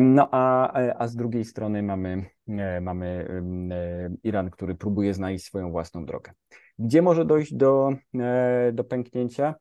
No 0.00 0.28
a, 0.30 0.72
a 0.98 1.08
z 1.08 1.16
drugiej 1.16 1.44
strony 1.44 1.82
mamy, 1.82 2.26
e, 2.48 2.80
mamy 2.80 3.28
e, 3.72 4.10
Iran, 4.22 4.50
który 4.50 4.74
próbuje 4.74 5.14
znaleźć 5.14 5.44
swoją 5.44 5.70
własną 5.70 6.06
drogę. 6.06 6.32
Gdzie 6.78 7.02
może 7.02 7.24
dojść 7.24 7.54
do, 7.54 7.92
e, 8.14 8.70
do 8.72 8.84
pęknięcia? 8.84 9.54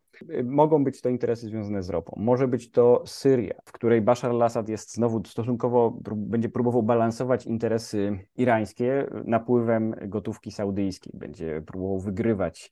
Mogą 0.44 0.84
być 0.84 1.01
to 1.01 1.10
interesy 1.10 1.48
związane 1.48 1.84
z 1.84 1.89
ropą. 1.89 2.15
Może 2.18 2.48
być 2.48 2.72
to 2.72 3.03
Syria, 3.06 3.53
w 3.65 3.72
której 3.72 4.01
Bashar 4.01 4.32
al-Assad 4.32 4.70
jest 4.70 4.94
znowu 4.94 5.25
stosunkowo, 5.25 5.98
będzie 6.15 6.50
próbował 6.50 6.84
balansować 6.84 7.46
interesy 7.46 8.20
irańskie 8.36 9.08
napływem 9.25 9.96
gotówki 10.08 10.51
saudyjskiej. 10.51 11.13
Będzie 11.15 11.62
próbował 11.62 12.00
wygrywać 12.00 12.72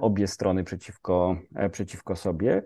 obie 0.00 0.26
strony 0.26 0.64
przeciwko, 0.64 1.36
przeciwko 1.72 2.16
sobie. 2.16 2.62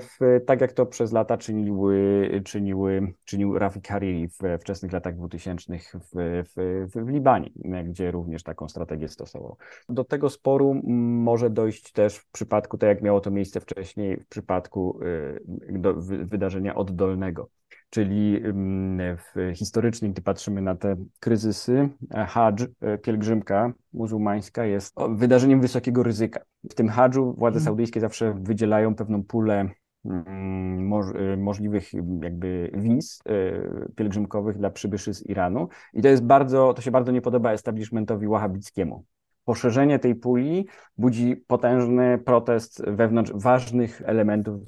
W, 0.00 0.40
tak 0.46 0.60
jak 0.60 0.72
to 0.72 0.86
przez 0.86 1.12
lata 1.12 1.36
czyniły, 1.36 2.30
czyniły, 2.44 3.12
czynił 3.24 3.58
Rafik 3.58 3.88
Hariri 3.88 4.28
w 4.28 4.38
wczesnych 4.60 4.92
latach 4.92 5.16
2000 5.16 5.78
w, 5.78 6.08
w, 6.14 6.86
w 6.94 7.08
Libanie, 7.08 7.50
gdzie 7.84 8.10
również 8.10 8.42
taką 8.42 8.68
strategię 8.68 9.08
stosował. 9.08 9.56
Do 9.88 10.04
tego 10.04 10.30
sporu 10.30 10.80
może 10.84 11.50
dojść 11.50 11.92
też 11.92 12.16
w 12.16 12.30
przypadku, 12.30 12.78
tak 12.78 12.88
jak 12.88 13.02
miało 13.02 13.20
to 13.20 13.30
miejsce 13.30 13.60
wcześniej, 13.60 14.16
w 14.16 14.26
przypadku 14.26 15.00
y, 15.02 15.40
do, 15.78 15.94
wydarzenia 16.24 16.74
oddolnego 16.74 17.48
czyli 17.90 18.42
w, 19.16 19.52
historycznie, 19.54 20.10
gdy 20.10 20.22
patrzymy 20.22 20.62
na 20.62 20.74
te 20.74 20.96
kryzysy, 21.20 21.88
hadż, 22.26 22.64
e, 22.80 22.98
pielgrzymka 22.98 23.72
muzułmańska 23.92 24.64
jest 24.64 24.94
wydarzeniem 25.10 25.60
wysokiego 25.60 26.02
ryzyka. 26.02 26.40
W 26.70 26.74
tym 26.74 26.88
hadżu 26.88 27.24
władze 27.24 27.56
mhm. 27.56 27.64
saudyjskie 27.64 28.00
zawsze 28.00 28.34
wydzielają 28.40 28.94
pewną 28.94 29.24
pulę 29.24 29.68
e, 30.04 31.36
możliwych 31.36 31.92
jakby 32.22 32.70
wiz 32.74 33.20
e, 33.26 33.92
pielgrzymkowych 33.94 34.58
dla 34.58 34.70
przybyszy 34.70 35.14
z 35.14 35.26
Iranu 35.26 35.68
i 35.92 36.02
to 36.02 36.08
jest 36.08 36.24
bardzo, 36.24 36.74
to 36.74 36.82
się 36.82 36.90
bardzo 36.90 37.12
nie 37.12 37.22
podoba 37.22 37.52
establishmentowi 37.52 38.28
wahabickiemu. 38.28 39.04
Poszerzenie 39.44 39.98
tej 39.98 40.14
puli 40.14 40.66
budzi 40.98 41.36
potężny 41.36 42.18
protest 42.18 42.84
wewnątrz 42.86 43.32
ważnych 43.34 44.02
elementów 44.04 44.60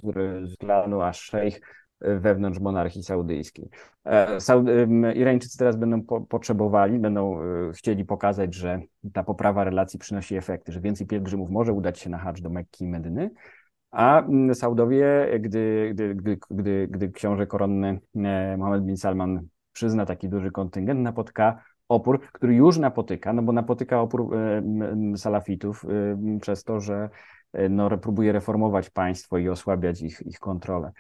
z 0.45 0.57
klanu 0.57 1.01
Ash-Sheikh, 1.01 1.61
wewnątrz 2.01 2.61
monarchii 2.61 3.03
saudyjskiej. 3.03 3.69
E, 4.05 4.39
Irańczycy 5.15 5.59
teraz 5.59 5.77
będą 5.77 6.03
po 6.03 6.21
potrzebowali, 6.21 6.99
będą 6.99 7.43
e, 7.43 7.73
chcieli 7.73 8.05
pokazać, 8.05 8.55
że 8.55 8.81
ta 9.13 9.23
poprawa 9.23 9.65
relacji 9.65 9.99
przynosi 9.99 10.37
efekty, 10.37 10.73
że 10.73 10.81
więcej 10.81 11.07
pielgrzymów 11.07 11.51
może 11.51 11.73
udać 11.73 11.99
się 11.99 12.11
na 12.11 12.19
hacz 12.19 12.41
do 12.41 12.51
Mekki 12.51 12.85
i 12.85 12.89
Medyny, 12.89 13.31
a 13.91 14.23
Saudowie, 14.55 15.27
gdy, 15.41 15.91
gdy, 15.95 16.15
gdy, 16.15 16.39
gdy, 16.51 16.89
gdy 16.91 17.09
książę 17.09 17.47
koronny 17.47 18.01
e, 18.17 18.57
Mohammed 18.57 18.85
bin 18.85 18.97
Salman 18.97 19.47
przyzna 19.73 20.07
taki 20.07 20.29
duży 20.29 20.51
kontyngent, 20.51 21.01
napotka 21.01 21.63
opór, 21.89 22.21
który 22.33 22.55
już 22.55 22.79
napotyka, 22.79 23.33
no 23.33 23.43
bo 23.43 23.53
napotyka 23.53 24.01
opór 24.01 24.31
salafitów 25.17 25.87
przez 26.41 26.65
to, 26.65 26.81
że 26.81 27.09
no, 27.71 27.99
próbuje 27.99 28.33
reformować 28.33 28.91
państwo 28.91 29.39
i 29.39 29.49
osłabiać 29.49 30.03
ich, 30.03 30.23
ich 30.27 30.39
kontrolę 30.39 30.93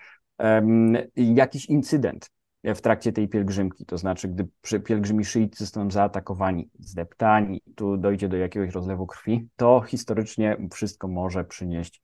jakiś 1.17 1.67
incydent 1.67 2.31
w 2.65 2.81
trakcie 2.81 3.13
tej 3.13 3.29
pielgrzymki, 3.29 3.87
to 3.87 3.99
znaczy, 3.99 4.29
gdy 4.29 4.49
pielgrzymi 4.85 5.25
szyicy 5.25 5.65
zostaną 5.65 5.91
zaatakowani, 5.91 6.71
zdeptani, 6.79 7.63
tu 7.75 7.97
dojdzie 7.97 8.29
do 8.29 8.37
jakiegoś 8.37 8.75
rozlewu 8.75 9.07
krwi, 9.07 9.49
to 9.57 9.81
historycznie 9.81 10.57
wszystko 10.73 11.09
może 11.09 11.45
przynieść 11.45 12.03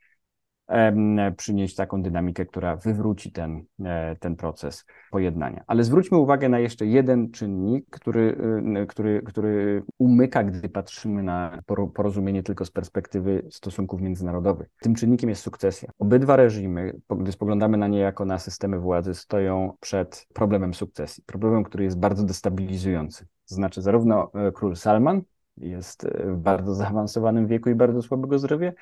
przynieść 1.37 1.75
taką 1.75 2.02
dynamikę, 2.02 2.46
która 2.46 2.76
wywróci 2.76 3.32
ten, 3.32 3.64
e, 3.85 4.16
ten 4.16 4.37
proces 4.37 4.85
pojednania. 5.11 5.64
Ale 5.66 5.85
zwróćmy 5.85 6.18
uwagę 6.18 6.49
na 6.49 6.58
jeszcze 6.58 6.87
jeden 6.87 7.30
czynnik, 7.30 7.87
który, 7.90 8.37
y, 8.82 8.87
który, 8.87 9.23
który 9.23 9.82
umyka, 9.99 10.44
gdy 10.44 10.68
patrzymy 10.68 11.23
na 11.23 11.62
porozumienie 11.94 12.42
tylko 12.42 12.64
z 12.64 12.70
perspektywy 12.70 13.46
stosunków 13.50 14.00
międzynarodowych. 14.00 14.68
Tym 14.80 14.94
czynnikiem 14.94 15.30
jest 15.30 15.42
sukcesja. 15.42 15.90
Obydwa 15.99 16.37
reżimy, 16.37 17.00
gdy 17.18 17.32
spoglądamy 17.32 17.76
na 17.76 17.87
nie 17.87 17.99
jako 17.99 18.25
na 18.25 18.38
systemy 18.38 18.78
władzy, 18.78 19.14
stoją 19.14 19.76
przed 19.80 20.26
problemem 20.35 20.75
sukcesji. 20.75 21.23
Problemem, 21.26 21.64
który 21.64 21.85
jest 21.85 21.99
bardzo 21.99 22.25
destabilizujący. 22.25 23.26
Znaczy, 23.44 23.82
zarówno 23.82 24.30
e, 24.35 24.52
król 24.52 24.76
Salman 24.76 25.23
jest 25.56 26.04
e, 26.04 26.32
w 26.32 26.37
bardzo 26.37 26.75
zaawansowanym 26.75 27.46
wieku 27.46 27.70
i 27.70 27.75
bardzo 27.75 28.02
słabego 28.02 28.38
zdrowia, 28.38 28.73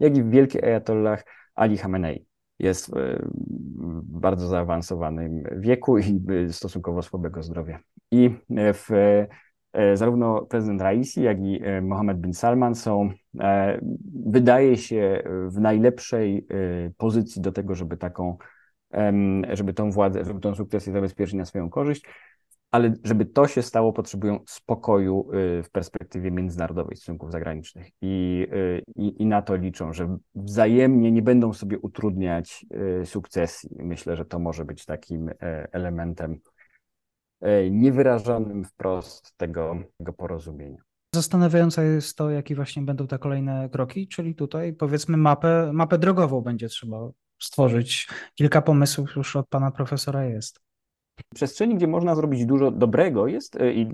jak 0.00 0.16
i 0.16 0.22
w 0.22 0.30
wielki 0.30 0.64
ayatollah 0.64 1.24
Ali 1.54 1.78
Khamenei. 1.78 2.26
Jest 2.58 2.90
w 2.90 4.18
bardzo 4.20 4.48
zaawansowanym 4.48 5.42
wieku 5.56 5.98
i 5.98 6.22
stosunkowo 6.50 7.02
słabego 7.02 7.42
zdrowia. 7.42 7.78
I 8.10 8.30
w, 8.50 8.90
e, 9.72 9.96
zarówno 9.96 10.46
prezydent 10.46 10.80
Raisi, 10.80 11.22
jak 11.22 11.40
i 11.40 11.60
e, 11.62 11.80
Mohammed 11.80 12.18
bin 12.18 12.34
Salman 12.34 12.74
są, 12.74 13.10
e, 13.40 13.80
wydaje 14.26 14.76
się, 14.76 15.22
w 15.48 15.60
najlepszej 15.60 16.46
pozycji 16.96 17.42
do 17.42 17.52
tego, 17.52 17.74
żeby 17.74 17.96
taką, 17.96 18.36
żeby 19.52 19.74
tą 19.74 19.90
władzę, 19.90 20.24
żeby 20.24 20.40
tą 20.40 20.54
sukcesję 20.54 20.92
zabezpieczyć 20.92 21.34
na 21.34 21.44
swoją 21.44 21.70
korzyść 21.70 22.04
ale 22.74 22.94
żeby 23.04 23.26
to 23.26 23.46
się 23.46 23.62
stało, 23.62 23.92
potrzebują 23.92 24.40
spokoju 24.46 25.30
y, 25.58 25.62
w 25.62 25.70
perspektywie 25.70 26.30
międzynarodowej 26.30 26.96
stosunków 26.96 27.32
zagranicznych 27.32 27.90
i, 28.02 28.46
y, 28.52 28.82
i, 28.96 29.22
i, 29.22 29.26
na 29.26 29.42
to 29.42 29.56
liczą, 29.56 29.92
że 29.92 30.18
wzajemnie 30.34 31.12
nie 31.12 31.22
będą 31.22 31.52
sobie 31.52 31.78
utrudniać 31.78 32.66
y, 33.02 33.06
sukcesji. 33.06 33.70
Myślę, 33.78 34.16
że 34.16 34.24
to 34.24 34.38
może 34.38 34.64
być 34.64 34.84
takim 34.84 35.30
elementem 35.72 36.40
niewyrażonym 37.70 38.64
wprost 38.64 39.36
tego, 39.36 39.76
tego 39.98 40.12
porozumienia. 40.12 40.82
Zastanawiające 41.14 41.84
jest 41.84 42.16
to, 42.16 42.30
jakie 42.30 42.54
właśnie 42.54 42.82
będą 42.82 43.06
te 43.06 43.18
kolejne 43.18 43.68
kroki, 43.72 44.08
czyli 44.08 44.34
tutaj 44.34 44.72
powiedzmy 44.72 45.16
mapę, 45.16 45.70
mapę 45.72 45.98
drogową 45.98 46.40
będzie 46.40 46.68
trzeba 46.68 47.10
stworzyć. 47.38 48.08
Kilka 48.34 48.62
pomysłów 48.62 49.16
już 49.16 49.36
od 49.36 49.48
pana 49.48 49.70
profesora 49.70 50.24
jest. 50.24 50.64
Przestrzeni, 51.34 51.74
gdzie 51.74 51.86
można 51.86 52.14
zrobić 52.14 52.46
dużo 52.46 52.70
dobrego 52.70 53.26
jest 53.26 53.56
e, 53.56 53.72
i 53.72 53.88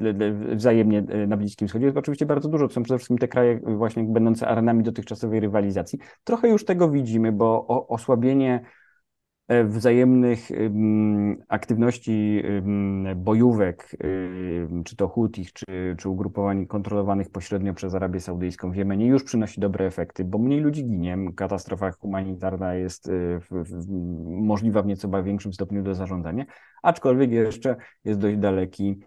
wzajemnie 0.56 0.98
e, 1.08 1.26
na 1.26 1.36
Bliskim 1.36 1.68
Wschodzie 1.68 1.84
jest 1.84 1.96
oczywiście 1.96 2.26
bardzo 2.26 2.48
dużo. 2.48 2.68
To 2.68 2.74
są 2.74 2.82
przede 2.82 2.98
wszystkim 2.98 3.18
te 3.18 3.28
kraje 3.28 3.60
właśnie 3.64 4.04
będące 4.04 4.48
arenami 4.48 4.84
dotychczasowej 4.84 5.40
rywalizacji. 5.40 5.98
Trochę 6.24 6.48
już 6.48 6.64
tego 6.64 6.90
widzimy, 6.90 7.32
bo 7.32 7.66
osłabienie 7.88 8.60
e, 8.64 8.79
wzajemnych 9.64 10.48
aktywności 11.48 12.42
bojówek, 13.16 13.96
czy 14.84 14.96
to 14.96 15.08
Hutich, 15.08 15.52
czy, 15.52 15.64
czy 15.98 16.08
ugrupowań 16.08 16.66
kontrolowanych 16.66 17.30
pośrednio 17.30 17.74
przez 17.74 17.94
Arabię 17.94 18.20
Saudyjską 18.20 18.70
w 18.70 18.76
Jemenie 18.76 19.06
już 19.06 19.24
przynosi 19.24 19.60
dobre 19.60 19.86
efekty, 19.86 20.24
bo 20.24 20.38
mniej 20.38 20.60
ludzi 20.60 20.84
ginie, 20.84 21.18
katastrofa 21.36 21.90
humanitarna 21.90 22.74
jest 22.74 23.08
e, 23.08 23.12
w, 23.40 23.46
w, 23.50 23.88
możliwa 24.26 24.82
w 24.82 24.86
nieco 24.86 25.22
większym 25.22 25.52
stopniu 25.52 25.82
do 25.82 25.94
zarządzania, 25.94 26.44
aczkolwiek 26.82 27.30
jeszcze 27.30 27.76
jest 28.04 28.20
dość 28.20 28.36
daleki 28.36 29.00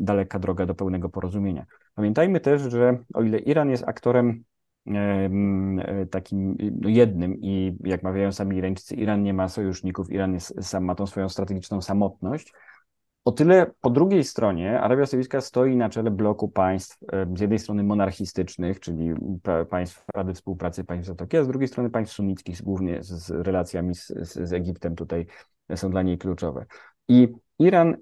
daleka 0.00 0.38
droga 0.38 0.66
do 0.66 0.74
pełnego 0.74 1.08
porozumienia. 1.08 1.66
Pamiętajmy 1.94 2.40
też, 2.40 2.62
że 2.62 2.98
o 3.14 3.22
ile 3.22 3.38
Iran 3.38 3.70
jest 3.70 3.88
aktorem 3.88 4.44
takim 6.10 6.56
no, 6.80 6.88
jednym 6.88 7.36
i 7.40 7.76
jak 7.84 8.02
mawiają 8.02 8.32
sami 8.32 8.56
Irańczycy, 8.56 8.94
Iran 8.94 9.22
nie 9.22 9.34
ma 9.34 9.48
sojuszników, 9.48 10.10
Iran 10.10 10.34
jest, 10.34 10.54
sam 10.64 10.84
ma 10.84 10.94
tą 10.94 11.06
swoją 11.06 11.28
strategiczną 11.28 11.82
samotność, 11.82 12.52
o 13.24 13.32
tyle 13.32 13.70
po 13.80 13.90
drugiej 13.90 14.24
stronie 14.24 14.80
Arabia 14.80 15.06
Saudyjska 15.06 15.40
stoi 15.40 15.76
na 15.76 15.88
czele 15.88 16.10
bloku 16.10 16.48
państw, 16.48 16.98
z 17.36 17.40
jednej 17.40 17.58
strony 17.58 17.82
monarchistycznych, 17.82 18.80
czyli 18.80 19.14
państw 19.70 20.04
Rady 20.14 20.34
Współpracy 20.34 20.84
Państw 20.84 21.06
Zatoki, 21.06 21.36
a 21.36 21.44
z 21.44 21.48
drugiej 21.48 21.68
strony 21.68 21.90
państw 21.90 22.14
sunnickich, 22.14 22.62
głównie 22.62 22.98
z 23.02 23.30
relacjami 23.30 23.94
z, 23.94 24.06
z 24.22 24.52
Egiptem 24.52 24.96
tutaj 24.96 25.26
są 25.74 25.90
dla 25.90 26.02
niej 26.02 26.18
kluczowe. 26.18 26.66
I 27.08 27.28
Iran 27.58 27.96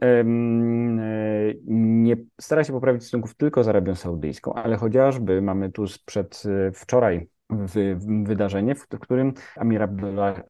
nie 1.66 2.16
stara 2.40 2.64
się 2.64 2.72
poprawić 2.72 3.02
stosunków 3.02 3.34
tylko 3.34 3.64
z 3.64 3.68
Arabią 3.68 3.94
Saudyjską, 3.94 4.54
ale 4.54 4.76
chociażby 4.76 5.42
mamy 5.42 5.72
tu 5.72 5.86
sprzed 5.86 6.42
e, 6.46 6.72
wczoraj 6.72 7.28
wydarzenie, 8.22 8.75
w 8.75 8.88
którym 8.88 9.32
Amir 9.56 9.88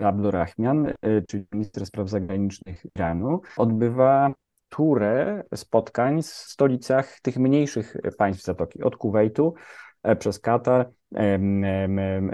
Abdurrahman, 0.00 0.86
e, 0.86 0.92
czyli 1.28 1.46
minister 1.52 1.86
spraw 1.86 2.08
zagranicznych 2.08 2.86
Iranu, 2.96 3.40
odbywa 3.56 4.32
turę 4.68 5.42
spotkań 5.54 6.22
w 6.22 6.26
stolicach 6.26 7.20
tych 7.20 7.36
mniejszych 7.36 7.96
państw 8.18 8.44
Zatoki, 8.44 8.82
od 8.82 8.96
Kuwejtu 8.96 9.54
e, 10.02 10.16
przez 10.16 10.40
Katar, 10.40 10.90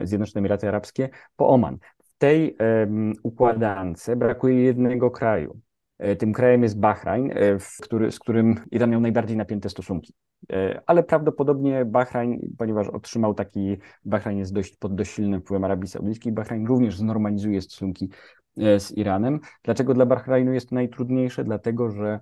Zjednoczone 0.03 0.39
Emiraty 0.41 0.69
Arabskie 0.69 1.09
po 1.37 1.49
Oman. 1.49 1.79
W 2.05 2.19
tej 2.19 2.57
układance 3.23 4.11
brakuje 4.17 4.63
jednego 4.63 5.11
kraju. 5.11 5.61
E, 6.03 6.17
tym 6.17 6.33
krajem 6.33 6.63
jest 6.63 6.81
Bahrajn, 6.81 7.31
e, 7.31 7.35
który, 7.83 8.13
z 8.13 8.19
którym 8.19 8.55
Iran 8.71 8.91
miał 8.91 9.01
najbardziej 9.01 9.37
napięte 9.37 9.69
stosunki. 9.69 10.15
E, 10.53 10.83
ale 10.87 11.03
prawdopodobnie 11.03 11.85
Bahrajn, 11.85 12.55
ponieważ 12.59 12.89
otrzymał 12.89 13.35
taki, 13.35 13.77
Bahrajn 14.05 14.39
jest 14.39 14.53
dość 14.53 14.77
pod 14.77 14.95
dość 14.95 15.13
silnym 15.13 15.41
wpływem 15.41 15.65
Arabii 15.65 15.89
Saudyjskiej, 15.89 16.33
Bahrajn 16.33 16.67
również 16.67 16.97
znormalizuje 16.97 17.63
stosunki 17.63 18.09
z 18.57 18.93
Iranem. 18.97 19.41
Dlaczego 19.63 19.95
dla 19.95 20.07
Bahrajnu 20.07 20.53
jest 20.53 20.69
to 20.69 20.75
najtrudniejsze? 20.75 21.45
Dlatego, 21.45 21.91
że 21.91 22.21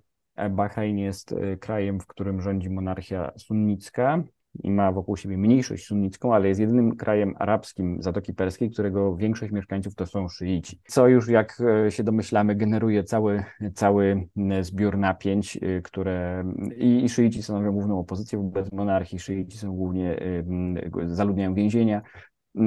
Bahrajn 0.51 0.99
jest 0.99 1.35
krajem, 1.61 2.01
w 2.01 2.07
którym 2.07 2.41
rządzi 2.41 2.71
monarchia 2.71 3.33
sunnicka, 3.37 4.23
i 4.63 4.71
ma 4.71 4.93
wokół 4.93 5.17
siebie 5.17 5.39
mniejszość 5.39 5.87
sunnicką, 5.87 6.35
ale 6.35 6.49
jest 6.49 6.61
jedynym 6.61 6.97
krajem 6.97 7.35
arabskim 7.39 8.03
Zatoki 8.03 8.35
Perskiej, 8.35 8.71
którego 8.71 9.17
większość 9.17 9.53
mieszkańców 9.53 9.95
to 9.95 10.07
są 10.07 10.29
szyici. 10.29 10.81
Co 10.87 11.09
już, 11.09 11.29
jak 11.29 11.59
e, 11.87 11.91
się 11.91 12.05
domyślamy, 12.05 12.55
generuje 12.55 13.05
cały, 13.05 13.45
cały 13.75 14.29
zbiór 14.61 14.99
napięć, 14.99 15.57
e, 15.57 15.83
które 15.83 16.45
i, 16.77 17.05
i 17.05 17.09
szyici 17.09 17.43
stanowią 17.43 17.73
główną 17.73 17.99
opozycję 17.99 18.39
wobec 18.39 18.73
monarchii, 18.73 19.19
szyici 19.19 19.59
są 19.59 19.73
głównie, 19.73 20.21
zaludniają 21.07 21.55
więzienia, 21.55 22.03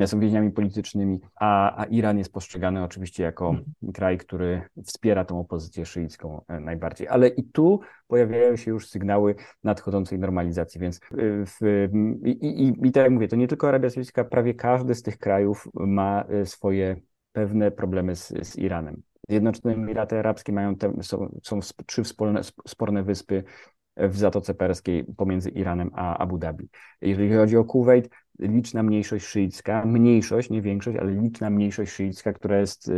są 0.06 0.20
więźniami 0.20 0.52
politycznymi, 0.52 1.20
a, 1.36 1.82
a 1.82 1.86
Iran 1.86 2.18
jest 2.18 2.34
postrzegany 2.34 2.84
oczywiście 2.84 3.24
jako 3.24 3.50
mhm. 3.50 3.94
kraj, 3.94 4.18
który 4.18 4.62
wspiera 4.86 5.26
tą 5.26 5.40
opozycję 5.40 5.86
szyicką 5.86 6.42
e, 6.48 6.60
najbardziej. 6.60 7.08
Ale 7.08 7.28
i 7.28 7.44
tu 7.44 7.80
pojawiają 8.08 8.56
się 8.56 8.72
już 8.72 8.90
sygnały 8.90 9.36
nadchodzącej 9.64 10.20
normalizacji, 10.20 10.82
więc 10.82 10.98
e, 10.98 11.00
w, 11.46 11.90
i, 12.26 12.30
i, 12.32 12.88
i 12.88 12.92
tak 12.92 13.04
jak 13.04 13.12
mówię, 13.12 13.28
to 13.28 13.36
nie 13.36 13.48
tylko 13.48 13.68
Arabia 13.68 13.90
Saudyjska, 13.90 14.24
prawie 14.24 14.54
każdy 14.54 14.96
z 14.96 15.02
tych 15.02 15.18
krajów 15.18 15.68
ma 15.74 16.24
e, 16.30 16.46
swoje 16.46 16.96
pewne 17.32 17.72
problemy 17.72 18.16
z, 18.16 18.28
z 18.28 18.56
Iranem. 18.56 19.02
Zjednoczone 19.30 19.74
Emiraty 19.74 20.20
Arabskie 20.20 20.54
mają 20.54 20.76
te, 20.76 20.94
są, 21.02 21.40
są 21.44 21.60
trzy 21.86 22.04
wspólne, 22.04 22.42
sporne 22.68 23.04
wyspy 23.04 23.44
w 23.98 24.18
Zatoce 24.18 24.54
Perskiej 24.54 25.06
pomiędzy 25.18 25.50
Iranem 25.50 25.92
a 25.94 26.18
Abu 26.18 26.38
Dhabi. 26.38 26.70
Jeżeli 27.02 27.34
chodzi 27.34 27.58
o 27.58 27.64
Kuwait, 27.64 28.10
liczna 28.40 28.84
mniejszość 28.84 29.26
szyicka, 29.26 29.86
mniejszość, 29.86 30.50
nie 30.50 30.62
większość, 30.62 30.98
ale 30.98 31.12
liczna 31.12 31.50
mniejszość 31.50 31.92
szyicka, 31.92 32.34
która 32.34 32.60
jest 32.60 32.92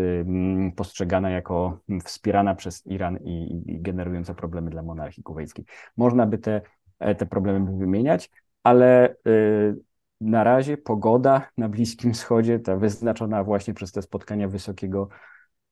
postrzegana 0.76 1.30
jako 1.30 1.80
wspierana 2.04 2.56
przez 2.56 2.88
Iran 2.88 3.18
i, 3.18 3.62
generująca 3.82 4.34
problemy 4.34 4.70
dla 4.70 4.82
monarchii 4.82 5.24
kuwejskiej. 5.24 5.66
Można 5.98 6.28
by 6.28 6.38
te, 6.38 6.62
e, 7.00 7.16
te 7.16 7.26
problemy 7.26 7.78
wymieniać, 7.78 8.32
ale 8.64 9.16
y, 9.28 9.76
na 10.22 10.44
razie 10.44 10.78
pogoda 10.78 11.50
na 11.58 11.70
Bliskim 11.70 12.14
Wschodzie, 12.14 12.60
ta 12.60 12.76
wyznaczona 12.76 13.44
właśnie 13.44 13.74
przez 13.74 13.92
te 13.92 14.02
spotkania 14.02 14.48
wysokiego 14.48 15.10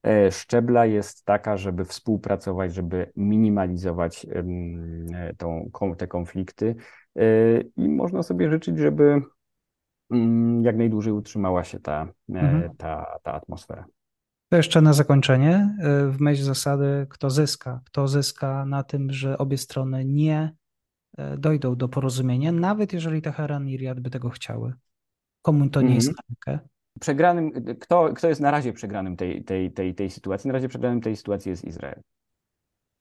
e, 0.03 0.31
szczebla 0.31 0.85
jest 0.85 1.25
taka, 1.25 1.57
żeby 1.57 1.85
współpracować, 1.85 2.73
żeby 2.73 3.11
minimalizować 3.15 4.27
tą, 5.37 5.71
te 5.97 6.07
konflikty. 6.07 6.75
E, 7.15 7.23
I 7.77 7.89
można 7.89 8.23
sobie 8.23 8.51
życzyć, 8.51 8.77
żeby 8.77 9.21
Mm, 9.21 9.32
jak 10.61 10.77
najdłużej 10.77 11.13
utrzymała 11.13 11.63
się 11.63 11.79
ta, 11.79 12.07
e, 12.33 12.39
mhm. 12.39 12.75
ta, 12.77 13.19
ta 13.23 13.33
atmosfera. 13.33 13.85
To 14.49 14.57
jeszcze 14.57 14.81
na 14.81 14.93
zakończenie, 14.93 15.77
e, 15.79 16.07
w 16.07 16.19
myśl 16.19 16.43
zasady, 16.43 17.07
kto 17.09 17.29
zyska, 17.29 17.81
kto 17.85 18.07
zyska 18.07 18.65
na 18.65 18.83
tym, 18.83 19.11
że 19.11 19.37
obie 19.37 19.57
strony 19.57 20.05
nie 20.05 20.55
e, 21.17 21.37
dojdą 21.37 21.75
do 21.75 21.89
porozumienia, 21.89 22.51
nawet 22.51 22.93
jeżeli 22.93 23.21
Teheran 23.21 23.67
i 23.67 23.77
Riyad 23.77 23.99
by 23.99 24.09
tego 24.09 24.29
chciały. 24.29 24.73
Komu 25.41 25.69
to 25.69 25.81
nie 25.81 25.87
mhm. 25.87 25.95
jest 25.95 26.07
na 26.07 26.23
rękę? 26.29 26.67
Przegranym, 26.99 27.51
kto, 27.79 28.13
kto 28.13 28.27
jest 28.29 28.41
na 28.41 28.51
razie 28.51 28.73
przegranym 28.73 29.15
tej, 29.15 29.43
tej, 29.43 29.71
tej, 29.71 29.95
tej 29.95 30.09
sytuacji? 30.09 30.47
Na 30.47 30.53
razie 30.53 30.67
przegranym 30.69 31.01
tej 31.01 31.15
sytuacji 31.15 31.49
jest 31.49 31.65
Izrael. 31.65 32.01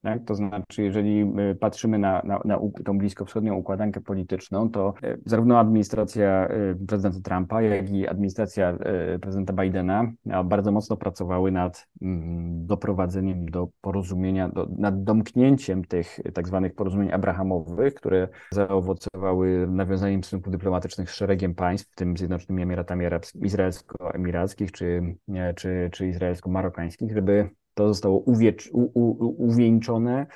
Tak? 0.03 0.23
To 0.25 0.35
znaczy, 0.35 0.83
jeżeli 0.83 1.21
y, 1.51 1.55
patrzymy 1.55 1.99
na, 1.99 2.21
na, 2.25 2.39
na 2.45 2.59
tą 2.85 2.97
bliskowschodnią 2.97 3.55
układankę 3.55 4.01
polityczną, 4.01 4.69
to 4.69 4.93
y, 5.03 5.21
zarówno 5.25 5.59
administracja 5.59 6.47
y, 6.81 6.85
prezydenta 6.87 7.19
Trumpa, 7.29 7.61
jak 7.61 7.89
i 7.91 8.07
administracja 8.07 8.77
prezydenta 9.21 9.53
Bidena 9.53 10.11
bardzo 10.45 10.71
mocno 10.71 10.97
pracowały 10.97 11.51
nad 11.51 11.87
mm, 12.01 12.67
doprowadzeniem 12.67 13.45
do 13.45 13.67
porozumienia, 13.81 14.49
do, 14.49 14.67
nad 14.77 15.03
domknięciem 15.03 15.85
tych 15.85 16.19
tak 16.33 16.47
zwanych 16.47 16.75
porozumień 16.75 17.11
abrahamowych, 17.11 17.93
które 17.93 18.27
zaowocowały 18.51 19.67
nawiązaniem 19.67 20.23
stosunków 20.23 20.51
dyplomatycznych 20.51 21.11
z 21.11 21.15
szeregiem 21.15 21.55
państw, 21.55 21.91
w 21.91 21.95
tym 21.95 22.17
Zjednoczonymi 22.17 22.63
Emiratami 22.63 23.05
Izraelsko-Emirackich 23.41 24.71
czy, 24.71 25.15
czy, 25.55 25.89
czy 25.91 26.07
izraelsko-marokańskich, 26.07 27.13
żeby 27.13 27.49
to 27.73 27.87
zostało 27.87 28.19
uwiecz, 28.19 28.69
u, 28.73 28.81
u, 28.81 29.35
uwieńczone 29.47 30.27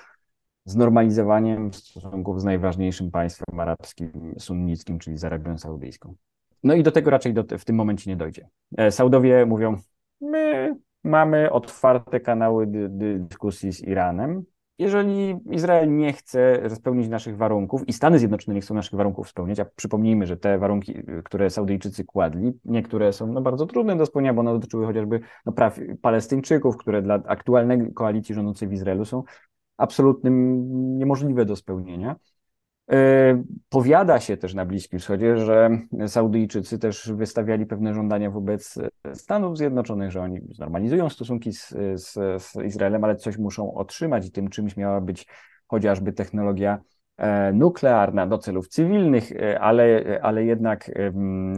znormalizowaniem 0.65 1.73
stosunków 1.73 2.41
z 2.41 2.43
najważniejszym 2.43 3.11
państwem 3.11 3.59
arabskim, 3.59 4.35
sunnickim, 4.39 4.99
czyli 4.99 5.17
z 5.17 5.23
Arabią 5.23 5.57
Saudyjską. 5.57 6.15
No 6.63 6.73
i 6.73 6.83
do 6.83 6.91
tego 6.91 7.11
raczej 7.11 7.33
do, 7.33 7.43
w 7.57 7.65
tym 7.65 7.75
momencie 7.75 8.11
nie 8.11 8.17
dojdzie. 8.17 8.47
E, 8.77 8.91
Saudowie 8.91 9.45
mówią, 9.45 9.77
my 10.21 10.75
mamy 11.03 11.51
otwarte 11.51 12.19
kanały 12.19 12.67
dy, 12.67 12.89
dy, 12.89 13.19
dyskusji 13.19 13.73
z 13.73 13.81
Iranem, 13.81 14.43
jeżeli 14.79 15.39
Izrael 15.51 15.97
nie 15.97 16.13
chce 16.13 16.69
spełnić 16.69 17.07
naszych 17.07 17.37
warunków 17.37 17.87
i 17.87 17.93
Stany 17.93 18.19
Zjednoczone 18.19 18.55
nie 18.55 18.61
chcą 18.61 18.73
naszych 18.73 18.95
warunków 18.97 19.29
spełniać, 19.29 19.59
a 19.59 19.65
przypomnijmy, 19.65 20.27
że 20.27 20.37
te 20.37 20.57
warunki, 20.57 20.93
które 21.23 21.49
Saudyjczycy 21.49 22.05
kładli, 22.05 22.59
niektóre 22.65 23.13
są 23.13 23.27
no, 23.27 23.41
bardzo 23.41 23.65
trudne 23.65 23.95
do 23.95 24.05
spełnienia, 24.05 24.33
bo 24.33 24.39
one 24.41 24.53
dotyczyły 24.53 24.85
chociażby 24.85 25.19
no, 25.45 25.51
praw 25.51 25.79
Palestyńczyków, 26.01 26.77
które 26.77 27.01
dla 27.01 27.15
aktualnej 27.25 27.93
koalicji 27.93 28.35
rządzącej 28.35 28.67
w 28.67 28.73
Izraelu 28.73 29.05
są 29.05 29.23
absolutnym 29.77 30.63
niemożliwe 30.97 31.45
do 31.45 31.55
spełnienia. 31.55 32.15
E, 32.91 33.43
powiada 33.69 34.19
się 34.19 34.37
też 34.37 34.53
na 34.53 34.65
Bliskim 34.65 34.99
Wschodzie, 34.99 35.37
że 35.37 35.69
Saudyjczycy 36.07 36.79
też 36.79 37.11
wystawiali 37.11 37.65
pewne 37.65 37.93
żądania 37.93 38.31
wobec 38.31 38.79
Stanów 39.13 39.57
Zjednoczonych, 39.57 40.11
że 40.11 40.21
oni 40.21 40.39
znormalizują 40.51 41.09
stosunki 41.09 41.53
z, 41.53 41.69
z, 41.95 42.13
z 42.43 42.55
Izraelem, 42.65 43.03
ale 43.03 43.15
coś 43.15 43.37
muszą 43.37 43.73
otrzymać 43.73 44.27
i 44.27 44.31
tym 44.31 44.49
czymś 44.49 44.77
miała 44.77 45.01
być 45.01 45.27
chociażby 45.67 46.13
technologia 46.13 46.79
e, 47.17 47.53
nuklearna 47.53 48.27
do 48.27 48.37
celów 48.37 48.67
cywilnych, 48.67 49.31
e, 49.31 49.59
ale, 49.59 50.03
ale 50.21 50.45
jednak 50.45 50.91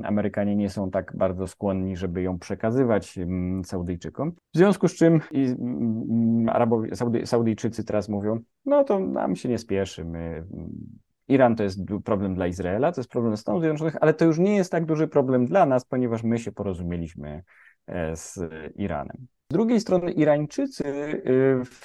Amerykanie 0.03 0.55
nie 0.55 0.69
są 0.69 0.91
tak 0.91 1.13
bardzo 1.15 1.47
skłonni, 1.47 1.97
żeby 1.97 2.21
ją 2.21 2.39
przekazywać 2.39 3.19
Saudyjczykom. 3.63 4.31
W 4.31 4.57
związku 4.57 4.87
z 4.87 4.95
czym 4.95 5.21
Arabowie, 6.47 6.95
Saudy, 6.95 7.25
Saudyjczycy 7.25 7.83
teraz 7.83 8.09
mówią, 8.09 8.39
no 8.65 8.83
to 8.83 8.99
nam 8.99 9.35
się 9.35 9.49
nie 9.49 9.57
spieszy, 9.57 10.05
my 10.05 10.43
Iran 11.29 11.55
to 11.55 11.63
jest 11.63 11.79
problem 12.05 12.35
dla 12.35 12.47
Izraela, 12.47 12.91
to 12.91 13.01
jest 13.01 13.11
problem 13.11 13.37
Stanów 13.37 13.61
Zjednoczonych, 13.61 13.95
ale 14.01 14.13
to 14.13 14.25
już 14.25 14.39
nie 14.39 14.55
jest 14.55 14.71
tak 14.71 14.85
duży 14.85 15.07
problem 15.07 15.45
dla 15.45 15.65
nas, 15.65 15.85
ponieważ 15.85 16.23
my 16.23 16.39
się 16.39 16.51
porozumieliśmy 16.51 17.43
e, 17.87 18.15
z 18.15 18.39
Iranem. 18.75 19.27
Z 19.51 19.53
drugiej 19.53 19.79
strony 19.81 20.11
Irańczycy 20.11 20.83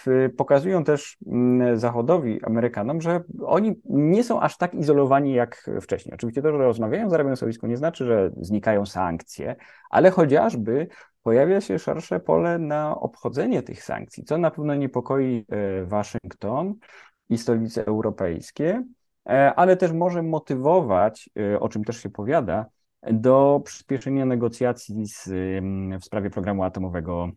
y, 0.06 0.30
pokazują 0.36 0.84
też 0.84 1.16
mm, 1.26 1.78
Zachodowi, 1.78 2.44
Amerykanom, 2.44 3.00
że 3.00 3.20
oni 3.46 3.74
nie 3.84 4.24
są 4.24 4.40
aż 4.40 4.56
tak 4.56 4.74
izolowani 4.74 5.34
jak 5.34 5.70
wcześniej. 5.80 6.14
Oczywiście 6.14 6.42
to, 6.42 6.52
że 6.52 6.58
rozmawiają 6.58 7.10
z 7.10 7.14
Arabią 7.14 7.36
Saudyjską 7.36 7.66
nie 7.66 7.76
znaczy, 7.76 8.04
że 8.04 8.30
znikają 8.40 8.86
sankcje, 8.86 9.56
ale 9.90 10.10
chociażby 10.10 10.88
pojawia 11.22 11.60
się 11.60 11.78
szersze 11.78 12.20
pole 12.20 12.58
na 12.58 13.00
obchodzenie 13.00 13.62
tych 13.62 13.82
sankcji, 13.82 14.24
co 14.24 14.38
na 14.38 14.50
pewno 14.50 14.74
niepokoi 14.74 15.46
y, 15.82 15.86
Waszyngton 15.86 16.74
i 17.28 17.38
stolice 17.38 17.86
europejskie, 17.86 18.68
e, 18.70 18.84
ale 19.56 19.76
też 19.76 19.92
może 19.92 20.22
motywować, 20.22 21.30
y, 21.38 21.60
o 21.60 21.68
czym 21.68 21.84
też 21.84 22.02
się 22.02 22.10
powiada, 22.10 22.66
do 23.12 23.62
przyspieszenia 23.64 24.26
negocjacji 24.26 25.06
z, 25.06 25.28
w 26.00 26.04
sprawie 26.04 26.30
programu 26.30 26.62
atomowego 26.62 27.30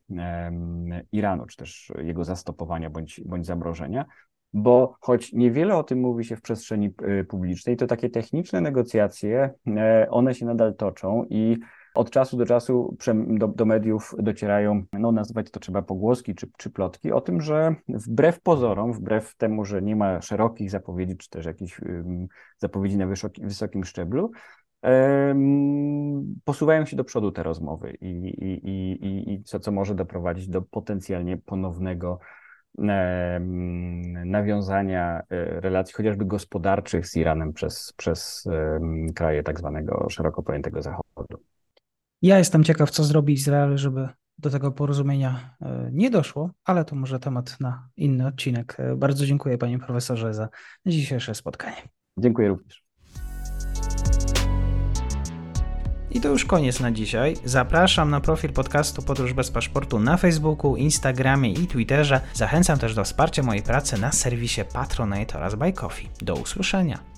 Iranu, 1.12 1.46
czy 1.46 1.58
też 1.58 1.92
jego 1.98 2.24
zastopowania 2.24 2.90
bądź, 2.90 3.22
bądź 3.26 3.46
zamrożenia, 3.46 4.06
bo 4.54 4.98
choć 5.02 5.34
niewiele 5.34 5.76
o 5.76 5.84
tym 5.84 6.00
mówi 6.00 6.26
się 6.26 6.36
w 6.36 6.42
przestrzeni 6.42 6.94
y, 7.20 7.24
publicznej, 7.24 7.78
to 7.78 7.88
takie 7.88 8.10
techniczne 8.10 8.62
negocjacje, 8.62 9.54
e, 9.68 10.08
one 10.10 10.36
się 10.36 10.46
nadal 10.46 10.76
toczą 10.76 11.26
i 11.30 11.58
od 11.98 12.10
czasu 12.10 12.38
do 12.38 12.46
czasu 12.46 12.98
do, 13.28 13.48
do, 13.48 13.66
mediów 13.66 14.16
docierają, 14.20 14.84
no 14.94 15.12
nazywać 15.12 15.52
to 15.52 15.60
trzeba 15.60 15.82
pogłoski 15.82 16.36
czy, 16.36 16.48
czy 16.58 16.70
plotki 16.70 17.12
o 17.12 17.22
tym, 17.22 17.42
że 17.42 17.76
wbrew 17.90 18.42
pozorom, 18.42 18.94
wbrew 18.94 19.36
temu, 19.36 19.66
że 19.66 19.82
nie 19.82 19.96
ma 19.96 20.22
szerokich 20.22 20.72
zapowiedzi, 20.72 21.18
czy 21.18 21.30
też 21.30 21.46
jakichś 21.46 21.82
zapowiedzi 22.58 22.98
na 22.98 23.08
wysoki, 23.08 23.42
wysokim 23.42 23.84
szczeblu, 23.84 24.32
posuwają 26.44 26.86
się 26.86 26.96
do 26.96 27.04
przodu 27.04 27.32
te 27.32 27.44
rozmowy 27.44 27.98
i, 28.02 28.08
i, 28.08 28.70
i, 28.70 29.34
i 29.34 29.44
co, 29.44 29.60
co 29.60 29.72
może 29.72 29.96
doprowadzić 29.96 30.48
do 30.50 30.62
potencjalnie 30.62 31.38
ponownego 31.38 32.20
nawiązania 34.26 35.20
e, 35.20 35.62
relacji 35.62 35.94
chociażby 35.94 36.26
gospodarczych 36.26 37.08
z 37.08 37.16
Iranem 37.16 37.54
przez, 37.54 37.94
przez 37.98 38.48
kraje 39.16 39.44
tak 39.44 39.60
zwanego 39.60 40.08
szeroko 40.10 40.44
pojętego 40.44 40.82
Zachodu. 40.82 41.47
Ja 42.22 42.38
jestem 42.38 42.64
ciekaw, 42.64 42.92
co 42.92 43.04
zrobi 43.04 43.34
Izrael, 43.34 43.78
żeby 43.78 44.10
do 44.38 44.50
tego 44.50 44.72
porozumienia 44.72 45.56
e, 45.62 45.90
nie 45.94 46.10
doszło, 46.10 46.52
ale 46.66 46.86
to 46.86 46.96
może 46.96 47.20
temat 47.20 47.60
na 47.60 47.90
inny 47.98 48.28
odcinek. 48.28 48.76
E, 48.80 48.96
bardzo 48.96 49.26
dziękuję 49.26 49.58
panie 49.58 49.80
profesorze 49.80 50.34
za 50.34 50.50
dzisiejsze 50.86 51.36
spotkanie. 51.36 51.78
Dziękuję 52.20 52.48
również. 52.48 52.84
I 56.12 56.22
to 56.22 56.30
już 56.30 56.46
koniec 56.46 56.80
na 56.80 56.92
dzisiaj. 56.92 57.36
Zapraszam 57.46 58.10
na 58.10 58.22
profil 58.22 58.54
podcastu 58.54 59.02
Podróż 59.02 59.34
bez 59.34 59.52
paszportu 59.52 60.00
na 60.00 60.18
Facebooku, 60.18 60.76
Instagramie 60.76 61.54
i 61.54 61.68
Twitterze. 61.68 62.22
Zachęcam 62.34 62.80
też 62.80 62.96
do 62.96 63.04
wsparcia 63.04 63.44
mojej 63.44 63.64
pracy 63.64 64.02
na 64.02 64.12
serwisie 64.12 64.62
Patronite 64.74 65.38
oraz 65.38 65.56
Buy 65.56 65.74
Coffee. 65.74 66.10
Do 66.22 66.36
usłyszenia. 66.36 67.17